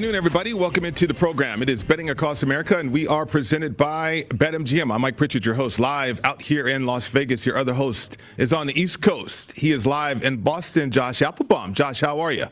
[0.00, 0.54] Afternoon, everybody.
[0.54, 1.60] Welcome into the program.
[1.60, 4.90] It is Betting Across America, and we are presented by BetMGM.
[4.90, 7.44] I'm Mike Pritchard, your host, live out here in Las Vegas.
[7.44, 9.52] Your other host is on the East Coast.
[9.52, 11.74] He is live in Boston, Josh Appelbaum.
[11.74, 12.46] Josh, how are you?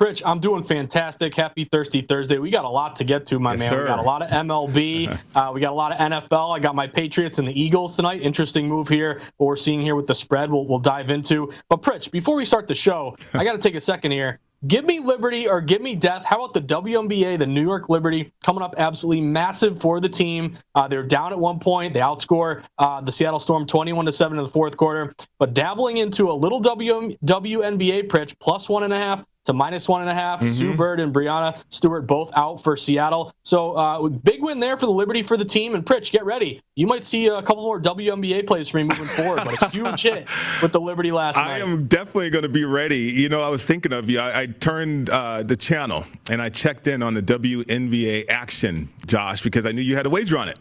[0.00, 1.32] Pritch, I'm doing fantastic.
[1.36, 2.38] Happy Thirsty Thursday.
[2.38, 3.70] We got a lot to get to, my Yes, man.
[3.70, 3.82] sir.
[3.82, 5.16] We got a lot of MLB.
[5.36, 6.56] uh, we got a lot of NFL.
[6.56, 8.20] I got my Patriots and the Eagles tonight.
[8.20, 9.20] Interesting move here.
[9.36, 11.52] What we're seeing here with the spread, we'll, we'll dive into.
[11.68, 14.40] But, Pritch, before we start the show, I got to take a second here.
[14.66, 16.24] Give me liberty or give me death.
[16.24, 20.58] How about the WNBA, the New York Liberty, coming up absolutely massive for the team.
[20.74, 21.94] Uh, they're down at one point.
[21.94, 25.14] They outscore uh, the Seattle Storm 21 to 7 in the fourth quarter.
[25.38, 30.02] But dabbling into a little WNBA pitch, plus one and a half to minus one
[30.02, 30.46] and a half.
[30.46, 33.32] Sue Bird and Breanna Stewart both out for Seattle.
[33.42, 35.74] So uh, big win there for the Liberty for the team.
[35.74, 36.60] And Pritch, get ready.
[36.76, 40.02] You might see a couple more WNBA plays for me moving forward, but a huge
[40.02, 40.28] hit
[40.60, 41.62] with the Liberty last I night.
[41.62, 42.98] am definitely going to be ready.
[42.98, 44.20] You know, I was thinking of you.
[44.20, 49.40] I, I turned uh, the channel and I checked in on the WNBA action, Josh,
[49.40, 50.58] because I knew you had a wager on it.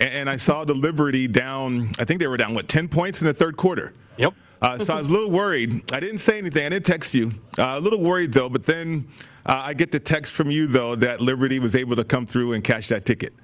[0.00, 3.20] And, and I saw the Liberty down, I think they were down, what, 10 points
[3.20, 3.92] in the third quarter?
[4.16, 4.32] Yep.
[4.64, 5.92] Uh, so I was a little worried.
[5.92, 6.64] I didn't say anything.
[6.64, 7.32] I didn't text you.
[7.58, 8.48] Uh, a little worried though.
[8.48, 9.06] But then
[9.44, 12.54] uh, I get the text from you though that Liberty was able to come through
[12.54, 13.34] and cash that ticket.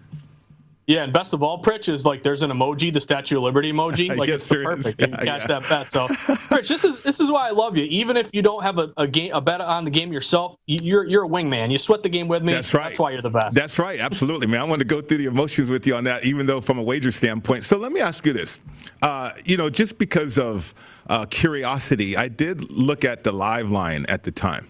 [0.90, 3.72] Yeah, and best of all, Pritch is like there's an emoji, the Statue of Liberty
[3.72, 4.08] emoji.
[4.20, 4.82] Like Yes, it's the there is.
[4.82, 5.00] perfect.
[5.00, 5.46] You can catch yeah.
[5.60, 5.92] that bet.
[5.92, 7.84] So, Pritch, this is this is why I love you.
[7.84, 10.80] Even if you don't have a, a game a bet on the game yourself, you-
[10.82, 11.70] you're you're a wingman.
[11.70, 12.52] You sweat the game with me.
[12.52, 12.86] That's right.
[12.86, 13.54] That's why you're the best.
[13.54, 14.00] That's right.
[14.00, 14.60] Absolutely, man.
[14.62, 16.82] I want to go through the emotions with you on that, even though from a
[16.82, 17.62] wager standpoint.
[17.62, 18.60] So let me ask you this.
[19.00, 20.74] Uh, you know, just because of
[21.08, 24.66] uh, curiosity, I did look at the live line at the time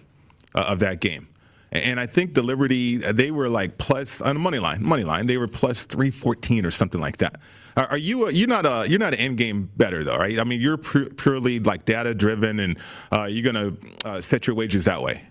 [0.53, 1.27] uh, of that game.
[1.73, 5.27] And I think the Liberty, they were like plus on the money line, money line.
[5.27, 7.39] They were plus three fourteen or something like that.
[7.77, 8.27] Are, you?
[8.27, 8.89] A, you're not a.
[8.89, 10.37] You're not an end game better though, right?
[10.37, 12.77] I mean, you're pu- purely like data driven, and
[13.13, 13.73] uh, you're gonna
[14.03, 15.23] uh, set your wages that way.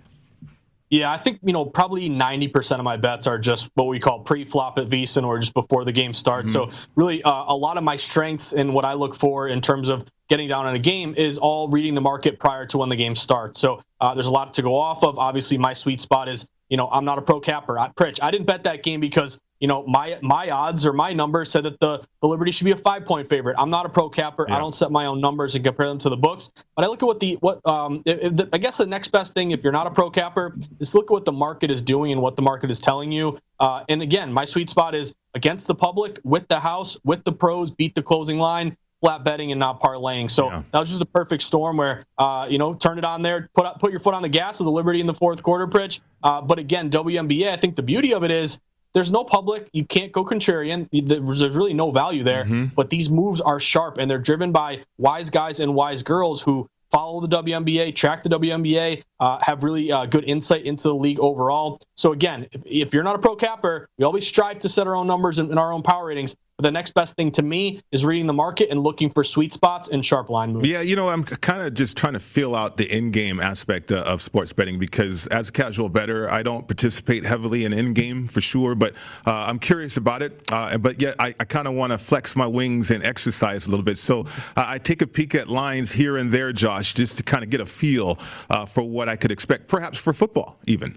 [0.90, 4.20] Yeah, I think you know probably 90% of my bets are just what we call
[4.20, 6.52] pre-flop at VSiN or just before the game starts.
[6.52, 9.88] So really, uh, a lot of my strengths and what I look for in terms
[9.88, 12.96] of getting down on a game is all reading the market prior to when the
[12.96, 13.60] game starts.
[13.60, 15.16] So uh, there's a lot to go off of.
[15.16, 17.78] Obviously, my sweet spot is you know I'm not a pro capper.
[17.78, 21.12] I, Pritch, I didn't bet that game because you know, my my odds or my
[21.12, 23.56] numbers said that the, the Liberty should be a five point favorite.
[23.58, 24.46] I'm not a pro capper.
[24.48, 24.56] Yeah.
[24.56, 26.50] I don't set my own numbers and compare them to the books.
[26.74, 29.50] But I look at what the what um the, I guess the next best thing
[29.50, 32.22] if you're not a pro capper is look at what the market is doing and
[32.22, 33.38] what the market is telling you.
[33.60, 37.32] Uh, and again, my sweet spot is against the public, with the house, with the
[37.32, 40.30] pros, beat the closing line flat betting and not parlaying.
[40.30, 40.62] So yeah.
[40.72, 43.64] that was just a perfect storm where, uh, you know, turn it on there, put
[43.64, 46.00] up, put your foot on the gas of the Liberty in the fourth quarter, Pritch.
[46.22, 48.60] Uh, but again, WNBA, I think the beauty of it is
[48.92, 49.68] there's no public.
[49.72, 50.88] You can't go contrarian.
[50.92, 52.44] There's really no value there.
[52.44, 52.66] Mm-hmm.
[52.74, 56.68] But these moves are sharp and they're driven by wise guys and wise girls who
[56.90, 61.20] follow the WNBA, track the WNBA, uh, have really uh, good insight into the league
[61.20, 61.80] overall.
[61.94, 64.96] So again, if, if, you're not a pro capper, we always strive to set our
[64.96, 66.34] own numbers and, and our own power ratings.
[66.60, 69.50] But the next best thing to me is reading the market and looking for sweet
[69.50, 70.68] spots and sharp line moves.
[70.68, 74.02] Yeah, you know, I'm kind of just trying to feel out the in-game aspect uh,
[74.02, 78.42] of sports betting because as a casual better, I don't participate heavily in in-game for
[78.42, 78.94] sure, but
[79.26, 80.52] uh, I'm curious about it.
[80.52, 83.70] Uh, but yet, I, I kind of want to flex my wings and exercise a
[83.70, 83.96] little bit.
[83.96, 87.42] So uh, I take a peek at lines here and there, Josh, just to kind
[87.42, 88.16] of get a feel
[88.68, 90.96] for what I could expect, perhaps for football even.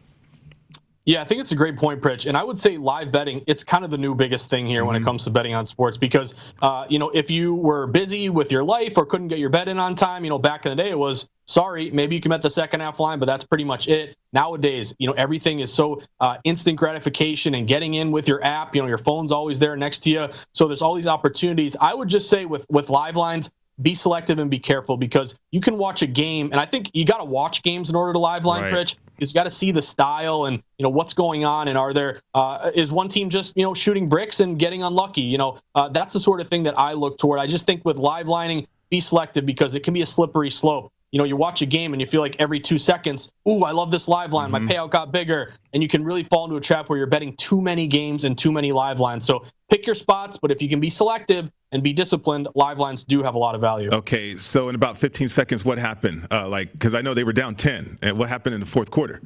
[1.05, 2.27] Yeah, I think it's a great point, Pritch.
[2.27, 4.87] And I would say live betting, it's kind of the new biggest thing here mm-hmm.
[4.87, 5.07] when it mm-hmm.
[5.07, 8.63] comes to betting on sports because, uh, you know, if you were busy with your
[8.63, 10.91] life or couldn't get your bet in on time, you know, back in the day
[10.91, 13.89] it was, sorry, maybe you can bet the second half line, but that's pretty much
[13.89, 14.15] it.
[14.31, 18.73] Nowadays, you know, everything is so uh, instant gratification and getting in with your app,
[18.73, 20.29] you know, your phone's always there next to you.
[20.53, 21.75] So there's all these opportunities.
[21.81, 23.51] I would just say with, with live lines,
[23.83, 27.05] be selective and be careful because you can watch a game, and I think you
[27.05, 28.73] got to watch games in order to live line, right.
[28.73, 28.95] Pritch.
[29.19, 32.19] Is got to see the style and you know what's going on, and are there
[32.33, 35.21] uh, is one team just you know shooting bricks and getting unlucky?
[35.21, 37.39] You know uh, that's the sort of thing that I look toward.
[37.39, 40.91] I just think with live lining, be selective because it can be a slippery slope
[41.13, 43.71] you know, you watch a game and you feel like every two seconds, ooh, I
[43.71, 44.49] love this live line.
[44.49, 44.65] Mm-hmm.
[44.65, 45.53] My payout got bigger.
[45.71, 48.35] And you can really fall into a trap where you're betting too many games and
[48.35, 49.23] too many live lines.
[49.23, 53.03] So pick your spots, but if you can be selective and be disciplined, live lines
[53.03, 53.91] do have a lot of value.
[53.93, 54.33] Okay.
[54.33, 56.25] So in about 15 seconds, what happened?
[56.31, 57.99] Uh, like, because I know they were down 10.
[58.01, 59.21] And what happened in the fourth quarter?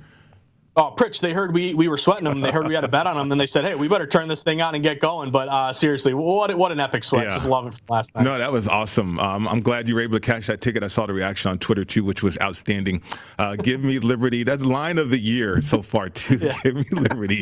[0.79, 2.39] Oh, Pritch, they heard we, we were sweating them.
[2.39, 4.27] They heard we had a bet on them, and they said, "Hey, we better turn
[4.27, 7.25] this thing on and get going." But uh, seriously, what what an epic sweat!
[7.25, 7.33] Yeah.
[7.33, 8.23] Just love it from last night.
[8.23, 9.19] No, that was awesome.
[9.19, 10.83] Um, I'm glad you were able to cash that ticket.
[10.83, 13.01] I saw the reaction on Twitter too, which was outstanding.
[13.39, 14.43] Uh, give me Liberty.
[14.43, 16.37] That's line of the year so far too.
[16.37, 16.53] Yeah.
[16.63, 17.41] give me Liberty,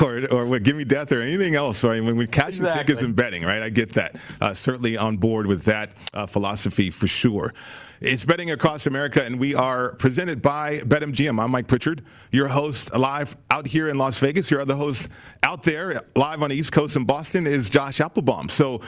[0.00, 1.82] or or what, give me death or anything else.
[1.82, 2.00] Right?
[2.00, 2.70] When we cash exactly.
[2.70, 3.62] the tickets and betting, right?
[3.62, 4.14] I get that.
[4.40, 7.52] Uh, certainly on board with that uh, philosophy for sure.
[7.98, 11.42] It's Betting Across America, and we are presented by BetMGM.
[11.42, 14.50] I'm Mike Pritchard, your host live out here in Las Vegas.
[14.50, 15.08] Your other host
[15.42, 18.50] out there live on the East Coast in Boston is Josh Appelbaum.
[18.50, 18.80] So,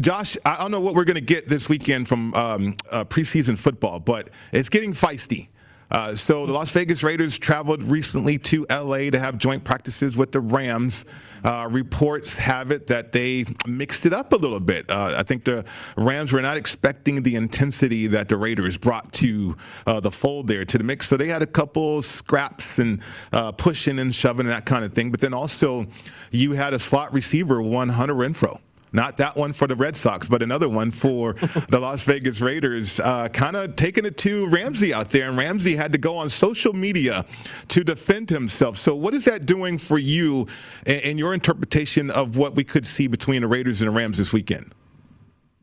[0.00, 3.56] Josh, I don't know what we're going to get this weekend from um, uh, preseason
[3.56, 5.48] football, but it's getting feisty.
[5.94, 10.32] Uh, so the Las Vegas Raiders traveled recently to LA to have joint practices with
[10.32, 11.04] the Rams.
[11.44, 14.90] Uh, reports have it that they mixed it up a little bit.
[14.90, 15.64] Uh, I think the
[15.96, 19.56] Rams were not expecting the intensity that the Raiders brought to
[19.86, 21.06] uh, the fold there to the mix.
[21.06, 23.00] So they had a couple scraps and
[23.32, 25.12] uh, pushing and shoving and that kind of thing.
[25.12, 25.86] But then also
[26.32, 28.58] you had a slot receiver, one Hunter Renfrow.
[28.94, 31.32] Not that one for the Red Sox, but another one for
[31.68, 33.00] the Las Vegas Raiders.
[33.00, 36.30] Uh, kind of taking it to Ramsey out there, and Ramsey had to go on
[36.30, 37.26] social media
[37.68, 38.78] to defend himself.
[38.78, 40.46] So, what is that doing for you
[40.86, 44.32] and your interpretation of what we could see between the Raiders and the Rams this
[44.32, 44.72] weekend?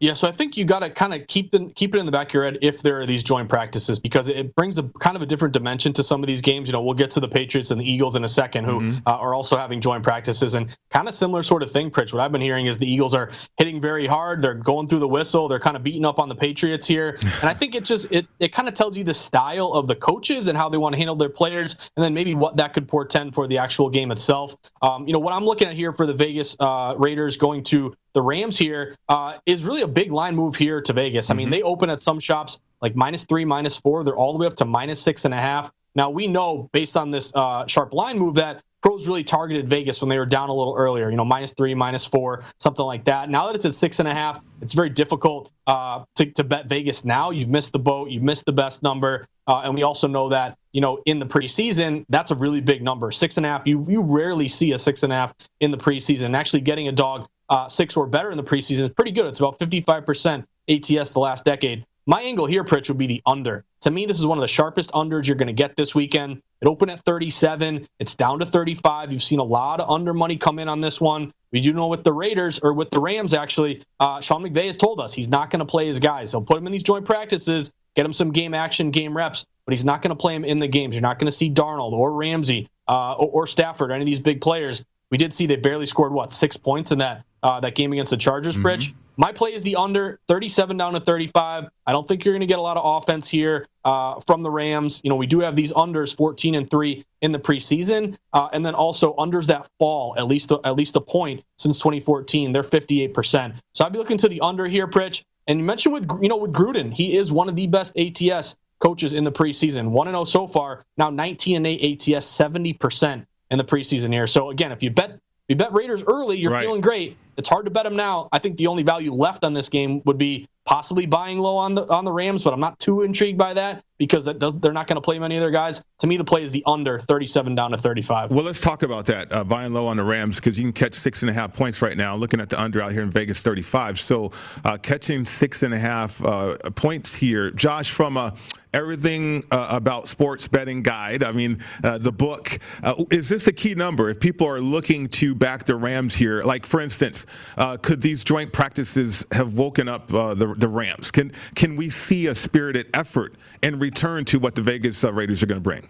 [0.01, 2.11] Yeah, so I think you got to kind of keep the keep it in the
[2.11, 5.15] back of your head if there are these joint practices because it brings a kind
[5.15, 6.67] of a different dimension to some of these games.
[6.67, 8.97] You know, we'll get to the Patriots and the Eagles in a second, who mm-hmm.
[9.05, 11.91] uh, are also having joint practices and kind of similar sort of thing.
[11.91, 14.41] Pritch, what I've been hearing is the Eagles are hitting very hard.
[14.41, 15.47] They're going through the whistle.
[15.47, 18.25] They're kind of beating up on the Patriots here, and I think it just it
[18.39, 20.97] it kind of tells you the style of the coaches and how they want to
[20.97, 24.55] handle their players, and then maybe what that could portend for the actual game itself.
[24.81, 27.93] Um, you know, what I'm looking at here for the Vegas uh, Raiders going to
[28.13, 31.29] the Rams here uh, is really a big line move here to Vegas.
[31.29, 31.51] I mean, mm-hmm.
[31.51, 34.03] they open at some shops like minus three, minus four.
[34.03, 35.71] They're all the way up to minus six and a half.
[35.95, 40.01] Now we know based on this uh, sharp line move that pros really targeted Vegas
[40.01, 43.03] when they were down a little earlier, you know, minus three, minus four, something like
[43.05, 43.29] that.
[43.29, 46.67] Now that it's at six and a half, it's very difficult uh, to, to bet
[46.67, 47.29] Vegas now.
[47.29, 49.27] You've missed the boat, you've missed the best number.
[49.47, 52.81] Uh, and we also know that, you know, in the preseason, that's a really big
[52.81, 53.11] number.
[53.11, 55.77] Six and a half, you, you rarely see a six and a half in the
[55.77, 56.35] preseason.
[56.35, 59.27] Actually, getting a dog uh, six or better in the preseason is pretty good.
[59.27, 61.85] It's about 55% ATS the last decade.
[62.07, 63.63] My angle here, Pritch, would be the under.
[63.81, 66.41] To me, this is one of the sharpest unders you're going to get this weekend.
[66.61, 67.87] It opened at 37.
[67.99, 69.11] It's down to 35.
[69.11, 71.31] You've seen a lot of under money come in on this one.
[71.51, 74.77] We do know with the Raiders or with the Rams, actually, uh, Sean McVay has
[74.77, 76.31] told us he's not going to play his guys.
[76.31, 79.73] He'll put them in these joint practices, get him some game action, game reps, but
[79.73, 80.95] he's not going to play him in the games.
[80.95, 84.07] You're not going to see Donald or Ramsey uh, or, or Stafford or any of
[84.07, 87.59] these big players We did see they barely scored what six points in that uh,
[87.59, 88.55] that game against the Chargers.
[88.55, 88.67] Mm-hmm.
[88.67, 88.93] Pritch.
[89.17, 91.69] My play is the under 37 down to 35.
[91.85, 94.49] I don't think you're going to get a lot of offense here uh, from the
[94.49, 95.01] Rams.
[95.03, 98.65] You know, we do have these unders 14 and 3 in the preseason, uh, and
[98.65, 102.51] then also unders that fall at least at least a point since 2014.
[102.51, 103.53] They're 58%.
[103.73, 105.23] So I'd be looking to the under here, Pritch.
[105.47, 108.55] And you mentioned with you know with Gruden, he is one of the best ATS
[108.79, 109.89] coaches in the preseason.
[109.89, 114.27] 1 and 0 so far, now 19 and 8 ATS, 70% in the preseason here.
[114.27, 115.19] So again, if you bet
[115.51, 116.63] you bet Raiders early, you're right.
[116.63, 117.17] feeling great.
[117.37, 118.29] It's hard to bet them now.
[118.31, 121.75] I think the only value left on this game would be possibly buying low on
[121.75, 124.73] the on the Rams, but I'm not too intrigued by that because that does they're
[124.73, 125.81] not going to play many of their guys.
[125.99, 128.31] To me, the play is the under 37 down to 35.
[128.31, 130.93] Well, let's talk about that uh, buying low on the Rams because you can catch
[130.93, 132.15] six and a half points right now.
[132.15, 133.99] Looking at the under out here in Vegas, 35.
[133.99, 134.31] So
[134.65, 138.33] uh, catching six and a half uh, points here, Josh, from a
[138.73, 141.23] everything uh, about sports betting guide.
[141.23, 142.59] I mean, uh, the book.
[142.83, 144.09] Uh, is this a key number?
[144.09, 147.25] If people are looking to back the Rams here, like for instance,
[147.57, 151.11] uh, could these joint practices have woken up uh, the, the Rams?
[151.11, 155.43] Can can we see a spirited effort and return to what the Vegas uh, Raiders
[155.43, 155.87] are going to bring?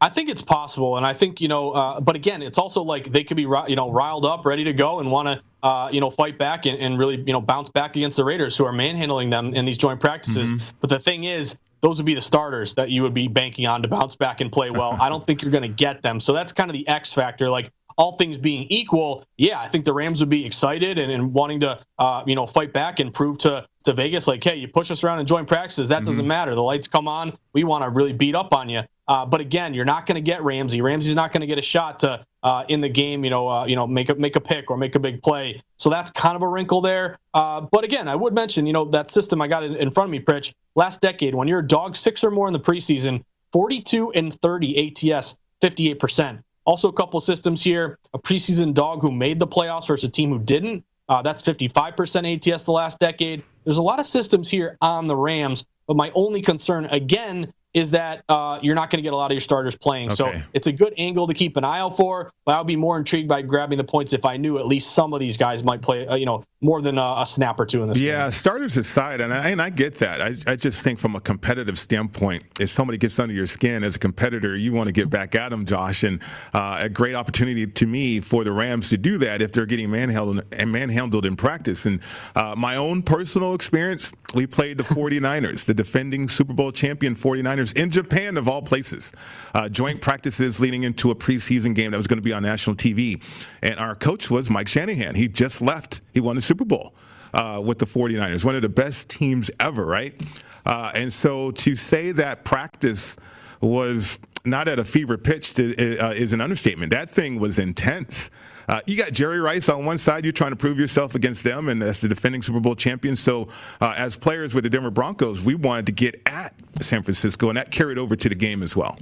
[0.00, 3.10] I think it's possible, and I think you know, uh, but again, it's also like
[3.10, 6.00] they could be you know riled up, ready to go, and want to uh, you
[6.00, 8.72] know fight back and, and, really you know bounce back against the Raiders, who are
[8.72, 10.52] manhandling them in these joint practices.
[10.52, 10.64] Mm-hmm.
[10.80, 13.80] But the thing is, those would be the starters that you would be banking on
[13.80, 14.94] to bounce back and play well.
[15.00, 17.48] I don't think you're going to get them, so that's kind of the X factor.
[17.48, 21.32] Like all things being equal, yeah, I think the Rams would be excited and, and
[21.32, 24.66] wanting to, uh, you know, fight back and prove to to Vegas, like, hey, you
[24.66, 25.88] push us around and join practices.
[25.88, 26.06] That mm-hmm.
[26.06, 26.54] doesn't matter.
[26.54, 27.36] The lights come on.
[27.52, 28.82] We want to really beat up on you.
[29.06, 30.80] Uh, but again, you're not going to get Ramsey.
[30.80, 33.22] Ramsey's not going to get a shot to uh, in the game.
[33.24, 35.60] You know, uh, you know, make a make a pick or make a big play.
[35.76, 37.18] So that's kind of a wrinkle there.
[37.34, 40.08] Uh, but again, I would mention, you know, that system I got in, in front
[40.08, 40.54] of me, Pritch.
[40.74, 43.22] Last decade, when you're a dog six or more in the preseason,
[43.52, 46.40] 42 and 30 ATS, 58 percent.
[46.64, 47.98] Also, a couple systems here.
[48.14, 50.84] A preseason dog who made the playoffs versus a team who didn't.
[51.08, 53.42] Uh, that's 55% ATS the last decade.
[53.64, 57.90] There's a lot of systems here on the Rams, but my only concern, again, is
[57.90, 60.06] that uh, you're not going to get a lot of your starters playing.
[60.12, 60.14] Okay.
[60.14, 62.32] So it's a good angle to keep an eye out for.
[62.44, 64.94] But I would be more intrigued by grabbing the points if I knew at least
[64.94, 67.66] some of these guys might play, uh, you know, more than a, a, snap or
[67.66, 67.98] two in this.
[67.98, 68.30] Yeah, game.
[68.30, 70.20] starters aside, and I, and I get that.
[70.20, 73.96] I, I just think from a competitive standpoint, if somebody gets under your skin as
[73.96, 76.04] a competitor, you want to get back at them, Josh.
[76.04, 79.66] And uh, a great opportunity to me for the Rams to do that if they're
[79.66, 81.86] getting manhandled and manhandled in practice.
[81.86, 82.00] And
[82.34, 87.76] uh, my own personal experience, we played the 49ers, the defending Super Bowl champion 49ers
[87.78, 89.12] in Japan, of all places.
[89.54, 92.76] Uh, joint practices leading into a preseason game that was going to be on national
[92.76, 93.22] TV.
[93.62, 95.14] And our coach was Mike Shanahan.
[95.14, 96.94] He just left, he won the Super Bowl.
[97.32, 100.22] Uh, with the 49ers, one of the best teams ever, right?
[100.64, 103.16] Uh, and so to say that practice
[103.60, 106.92] was not at a fever pitch to, uh, is an understatement.
[106.92, 108.30] That thing was intense.
[108.68, 110.24] Uh, you got Jerry Rice on one side.
[110.24, 113.16] You're trying to prove yourself against them, and as the defending Super Bowl champion.
[113.16, 113.48] So,
[113.80, 117.56] uh, as players with the Denver Broncos, we wanted to get at San Francisco, and
[117.56, 118.98] that carried over to the game as well.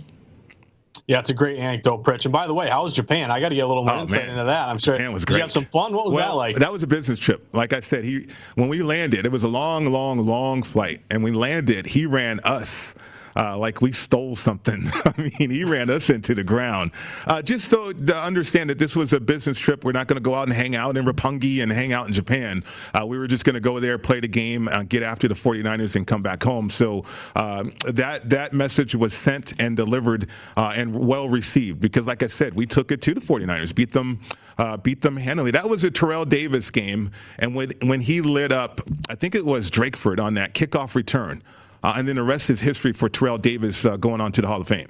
[1.08, 2.24] Yeah, it's a great anecdote, Pritch.
[2.26, 3.30] And by the way, how was Japan?
[3.30, 4.30] I got to get a little more oh, insight man.
[4.30, 4.68] into that.
[4.68, 5.34] I'm sure Japan was great.
[5.34, 5.92] Did you have some fun?
[5.92, 6.56] What was well, that like?
[6.56, 7.44] That was a business trip.
[7.52, 11.24] Like I said, he when we landed, it was a long, long, long flight, and
[11.24, 11.86] we landed.
[11.86, 12.94] He ran us
[13.36, 14.84] uh, like we stole something.
[15.04, 16.92] I mean, he ran us into the ground.
[17.26, 20.22] Uh, just so to understand that this was a business trip, we're not going to
[20.22, 22.62] go out and hang out in Roppongi and hang out in Japan.
[22.94, 25.34] Uh, we were just going to go there, play the game, uh, get after the
[25.34, 26.70] 49ers, and come back home.
[26.70, 27.04] So
[27.36, 32.26] um, that that message was sent and delivered uh, and well received because, like I
[32.26, 34.20] said, we took it to the 49ers, beat them.
[34.58, 35.50] Uh, beat them handily.
[35.50, 39.46] That was a Terrell Davis game, and when when he lit up, I think it
[39.46, 41.42] was Drakeford on that kickoff return.
[41.82, 44.46] Uh, and then the rest is history for Terrell Davis uh, going on to the
[44.46, 44.88] Hall of Fame.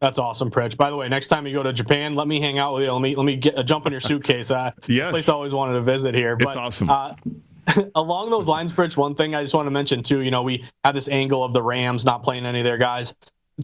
[0.00, 0.76] That's awesome, Pritch.
[0.76, 2.92] By the way, next time you go to Japan, let me hang out with you.
[2.92, 4.50] Let me let me get uh, jump in your suitcase.
[4.50, 6.36] Uh, yes, place I always wanted to visit here.
[6.36, 6.88] But, it's awesome.
[6.88, 7.14] Uh,
[7.94, 10.20] along those lines, Pritch, one thing I just want to mention too.
[10.20, 13.14] You know, we have this angle of the Rams not playing any of their guys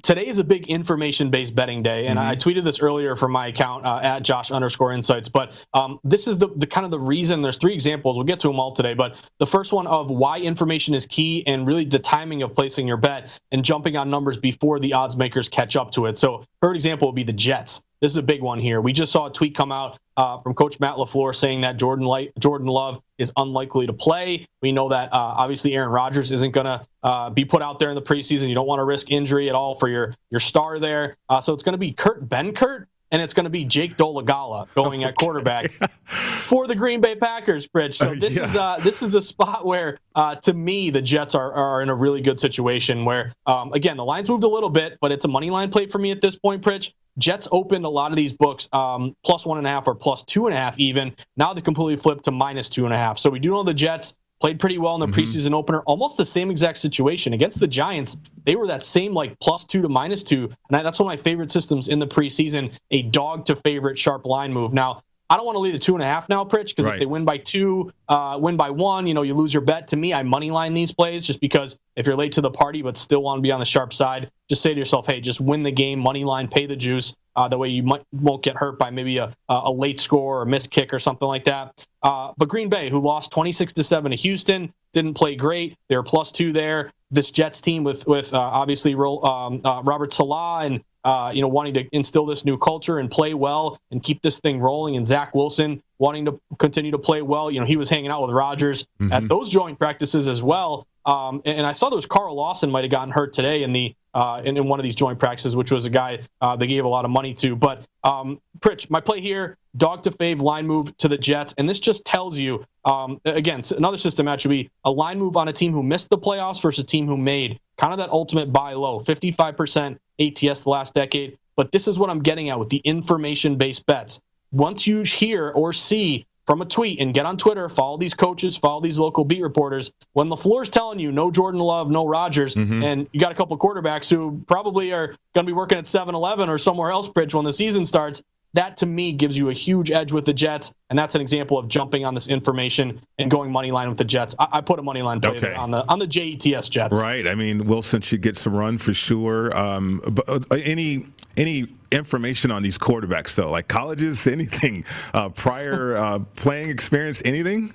[0.03, 2.29] today is a big information based betting day and mm-hmm.
[2.29, 6.26] i tweeted this earlier from my account uh, at josh underscore insights but um, this
[6.26, 8.73] is the, the kind of the reason there's three examples we'll get to them all
[8.73, 12.55] today but the first one of why information is key and really the timing of
[12.55, 16.19] placing your bet and jumping on numbers before the odds makers catch up to it
[16.19, 18.81] so third example would be the jets this is a big one here.
[18.81, 22.05] We just saw a tweet come out uh, from Coach Matt LaFleur saying that Jordan
[22.05, 24.47] Light, Jordan Love is unlikely to play.
[24.63, 27.89] We know that uh, obviously Aaron Rodgers isn't going to uh, be put out there
[27.89, 28.49] in the preseason.
[28.49, 31.17] You don't want to risk injury at all for your your star there.
[31.29, 34.73] Uh, so it's going to be Kurt Benkert and it's going to be Jake Dolegala
[34.75, 35.71] going at quarterback
[36.07, 37.95] for the Green Bay Packers, Pritch.
[37.95, 38.45] So this yeah.
[38.45, 41.89] is uh, this is a spot where, uh, to me, the Jets are, are in
[41.89, 43.05] a really good situation.
[43.05, 45.87] Where, um, again, the lines moved a little bit, but it's a money line play
[45.87, 46.93] for me at this point, Pritch.
[47.19, 50.23] Jets opened a lot of these books um, plus one and a half or plus
[50.25, 51.15] two and a half even.
[51.37, 53.19] Now they completely flipped to minus two and a half.
[53.19, 55.21] So we do know the Jets played pretty well in the mm-hmm.
[55.21, 55.81] preseason opener.
[55.83, 58.17] Almost the same exact situation against the Giants.
[58.45, 61.23] They were that same like plus two to minus two, and that's one of my
[61.23, 62.73] favorite systems in the preseason.
[62.91, 64.73] A dog to favorite sharp line move.
[64.73, 66.95] Now I don't want to lead a two and a half now, Pritch, because right.
[66.95, 69.88] if they win by two, uh, win by one, you know, you lose your bet.
[69.88, 72.83] To me, I money line these plays just because if you're late to the party
[72.83, 75.40] but still want to be on the sharp side, just say to yourself, hey, just
[75.40, 77.16] win the game, money line, pay the juice.
[77.35, 80.42] Uh, that way you might won't get hurt by maybe a, a late score or
[80.42, 81.87] a missed kick or something like that.
[82.02, 85.76] Uh, but Green Bay, who lost 26 to seven to Houston, didn't play great.
[85.88, 86.92] They're plus two there.
[87.11, 91.47] This Jets team with with uh, obviously um, uh, Robert Saleh and uh, you know,
[91.47, 94.97] wanting to instill this new culture and play well and keep this thing rolling.
[94.97, 97.49] And Zach Wilson wanting to continue to play well.
[97.49, 99.13] You know, he was hanging out with Rodgers mm-hmm.
[99.13, 100.85] at those joint practices as well.
[101.05, 103.73] Um, and, and, I saw there was Carl Lawson might have gotten hurt today in
[103.73, 106.67] the uh, in, in, one of these joint practices, which was a guy uh, they
[106.67, 107.55] gave a lot of money to.
[107.55, 111.69] But um, Pritch, my play here, dog to fave line move to the Jets, and
[111.69, 115.47] this just tells you um, again another system match would be a line move on
[115.47, 118.53] a team who missed the playoffs versus a team who made kind of that ultimate
[118.53, 121.39] buy low, 55% ATS the last decade.
[121.57, 124.21] But this is what I'm getting at with the information based bets.
[124.53, 128.57] Once you hear or see from a tweet and get on Twitter, follow these coaches,
[128.57, 129.93] follow these local beat reporters.
[130.13, 132.85] When the LaFleur's telling you no Jordan Love, no Rodgers, mm-hmm.
[132.85, 136.15] and you got a couple quarterbacks who probably are going to be working at 7
[136.15, 138.23] Eleven or somewhere else, Pritch, when the season starts,
[138.57, 141.59] that to me gives you a huge edge with the Jets, and that's an example
[141.59, 144.35] of jumping on this information and going money line with the Jets.
[144.39, 145.55] I, I put a money line play okay.
[145.55, 146.97] on the on the JETS Jets.
[146.97, 147.27] Right.
[147.27, 149.57] I mean, Wilson should get some run for sure.
[149.57, 151.05] Um, but uh, any
[151.37, 157.75] any information on these quarterbacks though, like colleges, anything, uh, prior uh, playing experience, anything?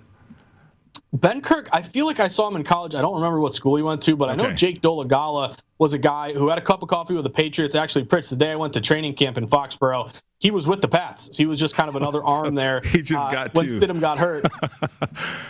[1.15, 2.95] Benkert, I feel like I saw him in college.
[2.95, 4.43] I don't remember what school he went to, but okay.
[4.43, 7.29] I know Jake Dolegala was a guy who had a cup of coffee with the
[7.29, 7.75] Patriots.
[7.75, 10.87] Actually, Pritch, the day I went to training camp in Foxborough, he was with the
[10.87, 11.35] Pats.
[11.35, 12.81] He was just kind of another arm so there.
[12.83, 14.45] He just uh, got when Stidham got hurt,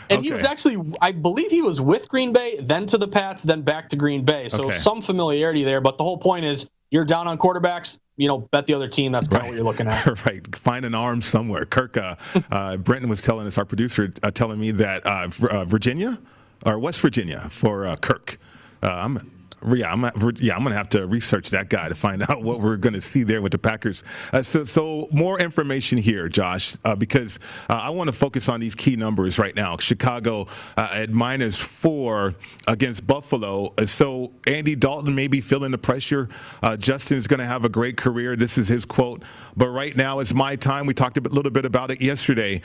[0.10, 0.22] and okay.
[0.22, 3.62] he was actually, I believe, he was with Green Bay, then to the Pats, then
[3.64, 4.50] back to Green Bay.
[4.50, 4.78] So okay.
[4.78, 5.82] some familiarity there.
[5.82, 9.12] But the whole point is, you're down on quarterbacks you know, bet the other team.
[9.12, 9.46] That's kind right.
[9.46, 10.26] of what you're looking at.
[10.26, 10.56] right.
[10.56, 11.66] Find an arm somewhere.
[11.66, 12.16] Kirk, uh,
[12.52, 16.20] uh, Brenton was telling us, our producer, uh, telling me that uh, uh, Virginia
[16.64, 18.38] or West Virginia for uh, Kirk.
[18.84, 20.04] I'm yeah, I'm
[20.38, 23.24] yeah, I'm gonna have to research that guy to find out what we're gonna see
[23.24, 24.04] there with the Packers.
[24.34, 28.60] Uh, so, so more information here, Josh, uh, because uh, I want to focus on
[28.60, 29.78] these key numbers right now.
[29.78, 30.48] Chicago
[30.78, 32.36] uh, at minus four
[32.68, 33.74] against Buffalo.
[33.78, 36.30] Uh, so Andy Dalton may be feeling the pressure.
[36.62, 38.36] Uh, Justin is gonna have a great career.
[38.36, 39.24] This is his quote.
[39.56, 40.86] But right now it's my time.
[40.86, 42.62] We talked a little bit about it yesterday.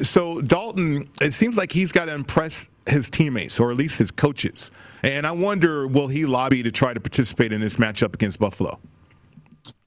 [0.00, 4.10] so Dalton, it seems like he's got to impress his teammates or at least his
[4.10, 4.70] coaches.
[5.02, 8.78] And I wonder, will he lobby to try to participate in this matchup against Buffalo?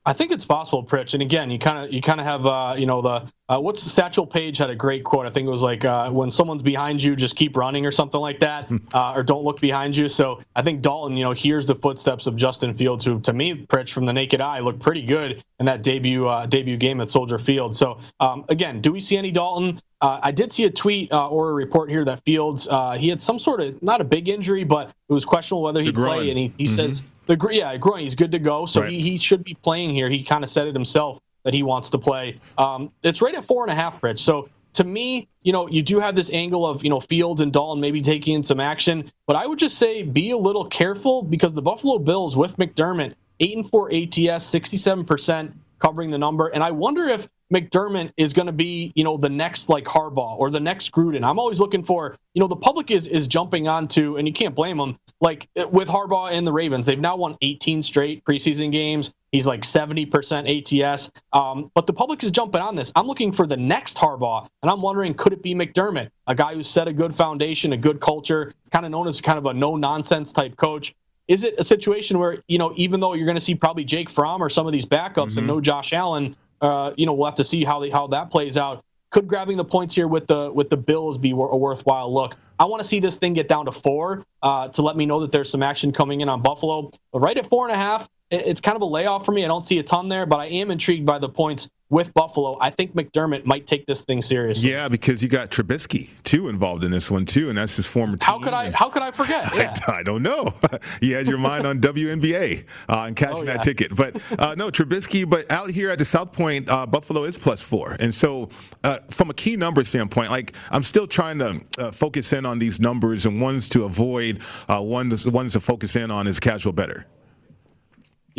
[0.06, 1.14] I think it's possible, Pritch.
[1.14, 3.82] And again, you kind of you kind of have uh, you know the uh, what's
[3.82, 5.26] Satchel Paige had a great quote.
[5.26, 8.22] I think it was like uh, when someone's behind you, just keep running or something
[8.22, 8.78] like that, hmm.
[8.94, 10.08] uh, or don't look behind you.
[10.08, 13.56] So I think Dalton, you know, hears the footsteps of Justin Fields, who to me,
[13.66, 17.10] Pritch, from the naked eye, looked pretty good in that debut uh, debut game at
[17.10, 17.76] Soldier Field.
[17.76, 19.82] So um, again, do we see any Dalton?
[20.02, 23.10] Uh, I did see a tweet uh, or a report here that Fields uh, he
[23.10, 26.30] had some sort of not a big injury, but it was questionable whether he'd play,
[26.30, 26.76] and he, he mm-hmm.
[26.76, 28.92] says the yeah groin he's good to go, so right.
[28.92, 30.08] he, he should be playing here.
[30.08, 32.40] He kind of said it himself that he wants to play.
[32.58, 34.20] Um, it's right at four and a half, Pritch.
[34.20, 37.52] So to me, you know, you do have this angle of you know Fields and
[37.52, 41.22] Dalton maybe taking in some action, but I would just say be a little careful
[41.22, 46.18] because the Buffalo Bills with McDermott eight and four ATS, sixty seven percent covering the
[46.18, 49.86] number, and I wonder if McDermott is going to be, you know, the next like
[49.86, 51.24] Harbaugh or the next Gruden.
[51.24, 54.54] I'm always looking for, you know, the public is is jumping onto, and you can't
[54.54, 55.00] blame them.
[55.20, 59.14] Like with Harbaugh and the Ravens, they've now won 18 straight preseason games.
[59.32, 61.12] He's like 70% ATS.
[61.34, 62.92] Um, but the public is jumping on this.
[62.96, 66.54] I'm looking for the next Harbaugh, and I'm wondering could it be McDermott, a guy
[66.54, 69.54] who set a good foundation, a good culture, kind of known as kind of a
[69.54, 70.96] no nonsense type coach.
[71.30, 74.10] Is it a situation where, you know, even though you're going to see probably Jake
[74.10, 75.38] Fromm or some of these backups mm-hmm.
[75.38, 78.32] and no Josh Allen, uh, you know, we'll have to see how they, how that
[78.32, 78.84] plays out.
[79.12, 82.36] Could grabbing the points here with the with the Bills be a worthwhile look?
[82.60, 85.20] I want to see this thing get down to four uh, to let me know
[85.22, 86.92] that there's some action coming in on Buffalo.
[87.12, 89.44] But right at four and a half, it's kind of a layoff for me.
[89.44, 92.56] I don't see a ton there, but I am intrigued by the points with Buffalo,
[92.62, 94.70] I think McDermott might take this thing seriously.
[94.70, 98.16] Yeah, because you got Trubisky too involved in this one too, and that's his former
[98.16, 98.28] team.
[98.28, 98.70] How could I?
[98.72, 99.40] How could I forget?
[99.60, 99.74] Yeah.
[99.88, 100.54] I, I, don't know.
[101.02, 103.58] you had your mind on WNBA uh, and cashing oh, yeah.
[103.58, 105.28] that ticket, but uh, no Trubisky.
[105.28, 108.50] But out here at the South Point, uh, Buffalo is plus four, and so
[108.84, 112.60] uh, from a key number standpoint, like I'm still trying to uh, focus in on
[112.60, 116.74] these numbers and ones to avoid, uh, ones ones to focus in on is casual
[116.74, 117.06] better.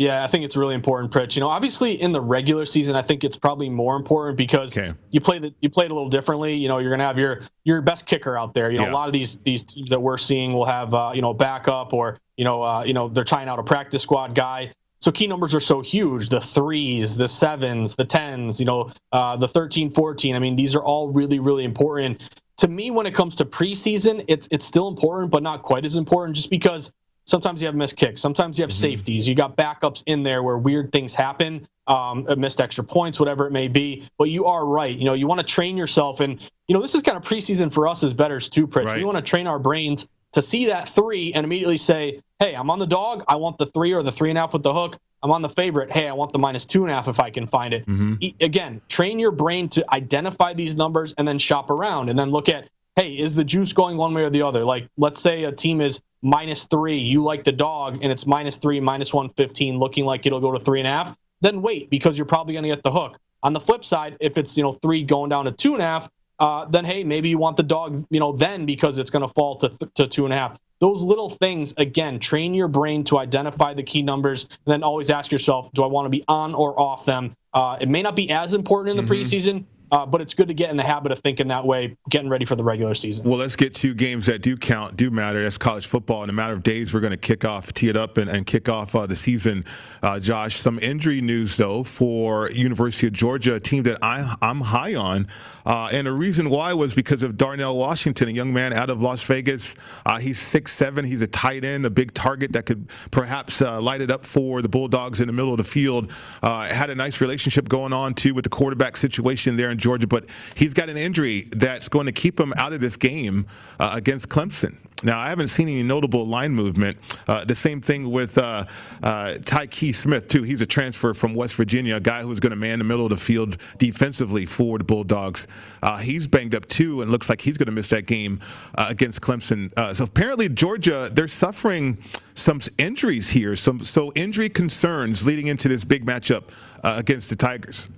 [0.01, 1.35] Yeah, I think it's really important, Pritch.
[1.35, 4.97] You know, obviously in the regular season, I think it's probably more important because Okay.
[5.11, 6.55] you play the you play it a little differently.
[6.55, 8.71] You know, you're gonna have your your best kicker out there.
[8.71, 8.93] You know, Yeah.
[8.93, 11.93] a lot of these these teams that we're seeing will have uh, you know backup
[11.93, 14.71] or you know uh, you know they're trying out a practice squad guy.
[15.01, 16.29] So key numbers are so huge.
[16.29, 18.59] The threes, the sevens, the tens.
[18.59, 20.35] You know, uh, the 13, 14.
[20.35, 22.23] I mean, these are all really really important.
[22.57, 25.95] To me, when it comes to preseason, it's it's still important, but not quite as
[25.95, 26.91] important, just because
[27.31, 30.57] sometimes you have missed kicks, sometimes you have safeties, you got backups in there where
[30.57, 34.07] weird things happen, um, uh, missed extra points, whatever it may be.
[34.17, 34.95] But you are right.
[34.95, 37.73] You know, you want to train yourself, and you know this is kind of preseason
[37.73, 38.85] for us as betters too, Pritch.
[38.85, 38.97] Right.
[38.97, 42.69] We want to train our brains to see that three and immediately say, "Hey, I'm
[42.69, 43.23] on the dog.
[43.27, 45.43] I want the three or the three and a half with the hook." I'm on
[45.43, 45.91] the favorite.
[45.91, 47.85] Hey, I want the minus two and a half if I can find it.
[48.21, 52.31] E- again, train your brain to identify these numbers and then shop around and then
[52.31, 52.69] look at
[53.01, 54.63] hey, is the juice going one way or the other?
[54.63, 58.57] Like, let's say a team is minus three, you like the dog, and it's minus
[58.57, 62.17] three, minus 115, looking like it'll go to three and a half, then wait because
[62.17, 63.17] you're probably going to get the hook.
[63.41, 65.85] On the flip side, if it's, you know, three going down to two and a
[65.85, 69.27] half, uh, then hey, maybe you want the dog, you know, then because it's going
[69.27, 70.59] to fall to, th- to two and a half.
[70.79, 75.09] Those little things, again, train your brain to identify the key numbers, and then always
[75.09, 77.35] ask yourself, do I want to be on or off them?
[77.53, 80.53] Uh, it may not be as important in the preseason, uh, but it's good to
[80.53, 83.27] get in the habit of thinking that way, getting ready for the regular season.
[83.27, 85.43] Well, let's get to games that do count, do matter.
[85.43, 86.23] That's college football.
[86.23, 88.45] In a matter of days, we're going to kick off, tee it up, and, and
[88.45, 89.65] kick off uh, the season.
[90.01, 94.61] Uh, Josh, some injury news though for University of Georgia, a team that I, I'm
[94.61, 95.27] high on,
[95.65, 99.01] uh, and the reason why was because of Darnell Washington, a young man out of
[99.01, 99.75] Las Vegas.
[100.05, 101.05] Uh, he's six seven.
[101.05, 104.61] He's a tight end, a big target that could perhaps uh, light it up for
[104.61, 106.11] the Bulldogs in the middle of the field.
[106.41, 110.07] Uh, had a nice relationship going on too with the quarterback situation there in Georgia,
[110.07, 113.45] but he's got an injury that's going to keep him out of this game
[113.79, 114.77] uh, against Clemson.
[115.03, 116.97] Now, I haven't seen any notable line movement.
[117.27, 118.65] Uh, the same thing with uh,
[119.01, 120.43] uh, Tykee Smith, too.
[120.43, 123.09] He's a transfer from West Virginia, a guy who's going to man the middle of
[123.09, 125.47] the field defensively for the Bulldogs.
[125.81, 128.39] Uh, he's banged up, too, and looks like he's going to miss that game
[128.75, 129.71] uh, against Clemson.
[129.77, 131.97] Uh, so apparently, Georgia, they're suffering
[132.33, 136.49] some injuries here, some so injury concerns leading into this big matchup
[136.83, 137.89] uh, against the Tigers.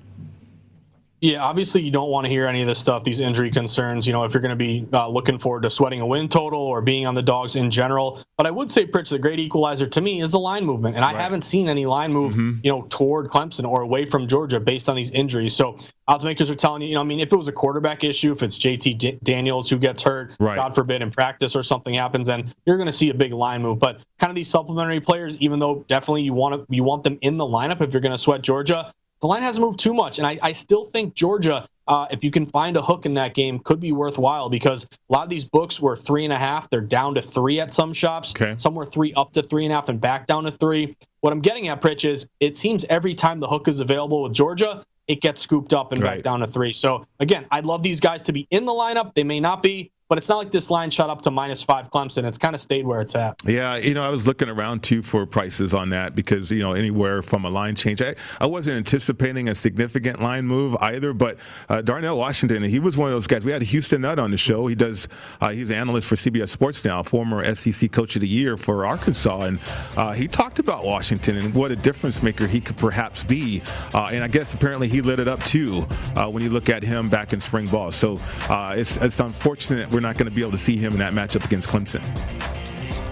[1.23, 4.11] Yeah, obviously you don't want to hear any of this stuff, these injury concerns, you
[4.11, 6.81] know, if you're going to be uh, looking forward to sweating a win total or
[6.81, 8.21] being on the dogs in general.
[8.35, 10.97] But I would say, Pritch, the great equalizer to me is the line movement.
[10.97, 14.59] And I haven't seen any line move, you know, toward Clemson or away from Georgia
[14.59, 15.55] based on these injuries.
[15.55, 15.77] So
[16.09, 18.33] odds makers are telling you, you know, I mean, if it was a quarterback issue,
[18.33, 20.57] if it's JT D- Daniels who gets hurt, Right.
[20.57, 23.61] God forbid, in practice or something happens, then you're going to see a big line
[23.61, 23.79] move.
[23.79, 27.17] But kind of these supplementary players, even though definitely you want to, you want them
[27.21, 30.17] in the lineup if you're going to sweat Georgia, the line hasn't moved too much.
[30.17, 33.33] And I, I still think Georgia, uh, if you can find a hook in that
[33.33, 36.69] game, could be worthwhile because a lot of these books were three and a half.
[36.69, 38.33] They're down to three at some shops.
[38.35, 38.53] Okay.
[38.57, 40.97] Some were three up to three and a half and back down to three.
[41.21, 44.33] What I'm getting at, Pritch, is it seems every time the hook is available with
[44.33, 46.15] Georgia, it gets scooped up and Right.
[46.17, 46.73] back down to three.
[46.73, 49.13] So again, I'd love these guys to be in the lineup.
[49.13, 51.89] They may not be, but it's not like this line shot up to minus five
[51.89, 52.23] Clemson.
[52.23, 53.35] It's kind of stayed where it's at.
[53.45, 56.73] Yeah, you know, I was looking around too for prices on that because you know
[56.73, 57.99] anywhere from a line change.
[57.99, 62.95] I, I wasn't anticipating a significant line move either, but uh, Darnell Washington, he was
[62.95, 63.43] one of those guys.
[63.43, 64.67] We had Houston Nutt on the show.
[64.67, 65.07] He does.
[65.41, 68.85] Uh, he's an analyst for CBS Sports now, former SEC Coach of the Year for
[68.85, 69.59] Arkansas, and
[69.97, 73.63] uh, he talked about Washington and what a difference maker he could perhaps be.
[73.95, 76.83] Uh, and I guess apparently he lit it up too uh, when you look at
[76.83, 77.89] him back in spring ball.
[77.89, 80.99] So uh, it's it's unfortunate we're not going to be able to see him in
[80.99, 82.03] that matchup against Clemson.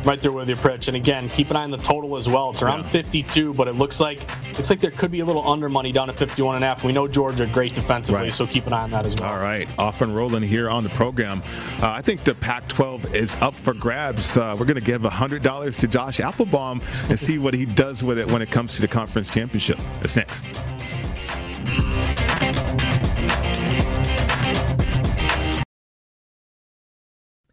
[0.03, 0.87] Right there with your Pritch.
[0.87, 2.49] And again, keep an eye on the total as well.
[2.49, 2.89] It's around Yeah.
[2.89, 4.19] 52, but it looks like
[4.57, 6.83] looks like there could be a little under money down at 51 and a half.
[6.83, 8.33] We know Georgia great defensively, Right.
[8.33, 9.29] so keep an eye on that as well.
[9.31, 11.43] All right, off and rolling here on the program.
[11.83, 14.35] Uh, I think the Pac-12 is up for grabs.
[14.35, 18.17] Uh, we're going to give $100 to Josh Appelbaum and see what he does with
[18.17, 19.77] it when it comes to the conference championship.
[20.01, 20.45] That's next.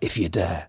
[0.00, 0.68] if you dare.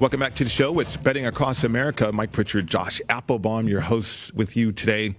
[0.00, 0.78] Welcome back to the show.
[0.80, 2.10] It's Betting Across America.
[2.10, 5.14] Mike Pritchard, Josh Appelbaum, your host with you today.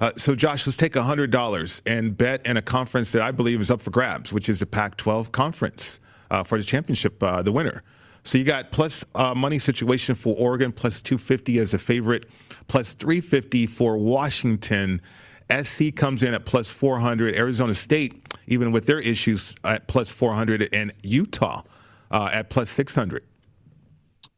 [0.00, 3.70] Uh, so, Josh, let's take $100 and bet in a conference that I believe is
[3.70, 5.98] up for grabs, which is the Pac 12 conference
[6.30, 7.82] uh, for the championship, uh, the winner.
[8.22, 12.24] So, you got plus uh, money situation for Oregon, plus 250 as a favorite,
[12.68, 15.02] plus 350 for Washington.
[15.50, 17.34] SC comes in at plus 400.
[17.34, 20.68] Arizona State, even with their issues, at plus 400.
[20.72, 21.62] And Utah
[22.10, 23.24] uh, at plus 600.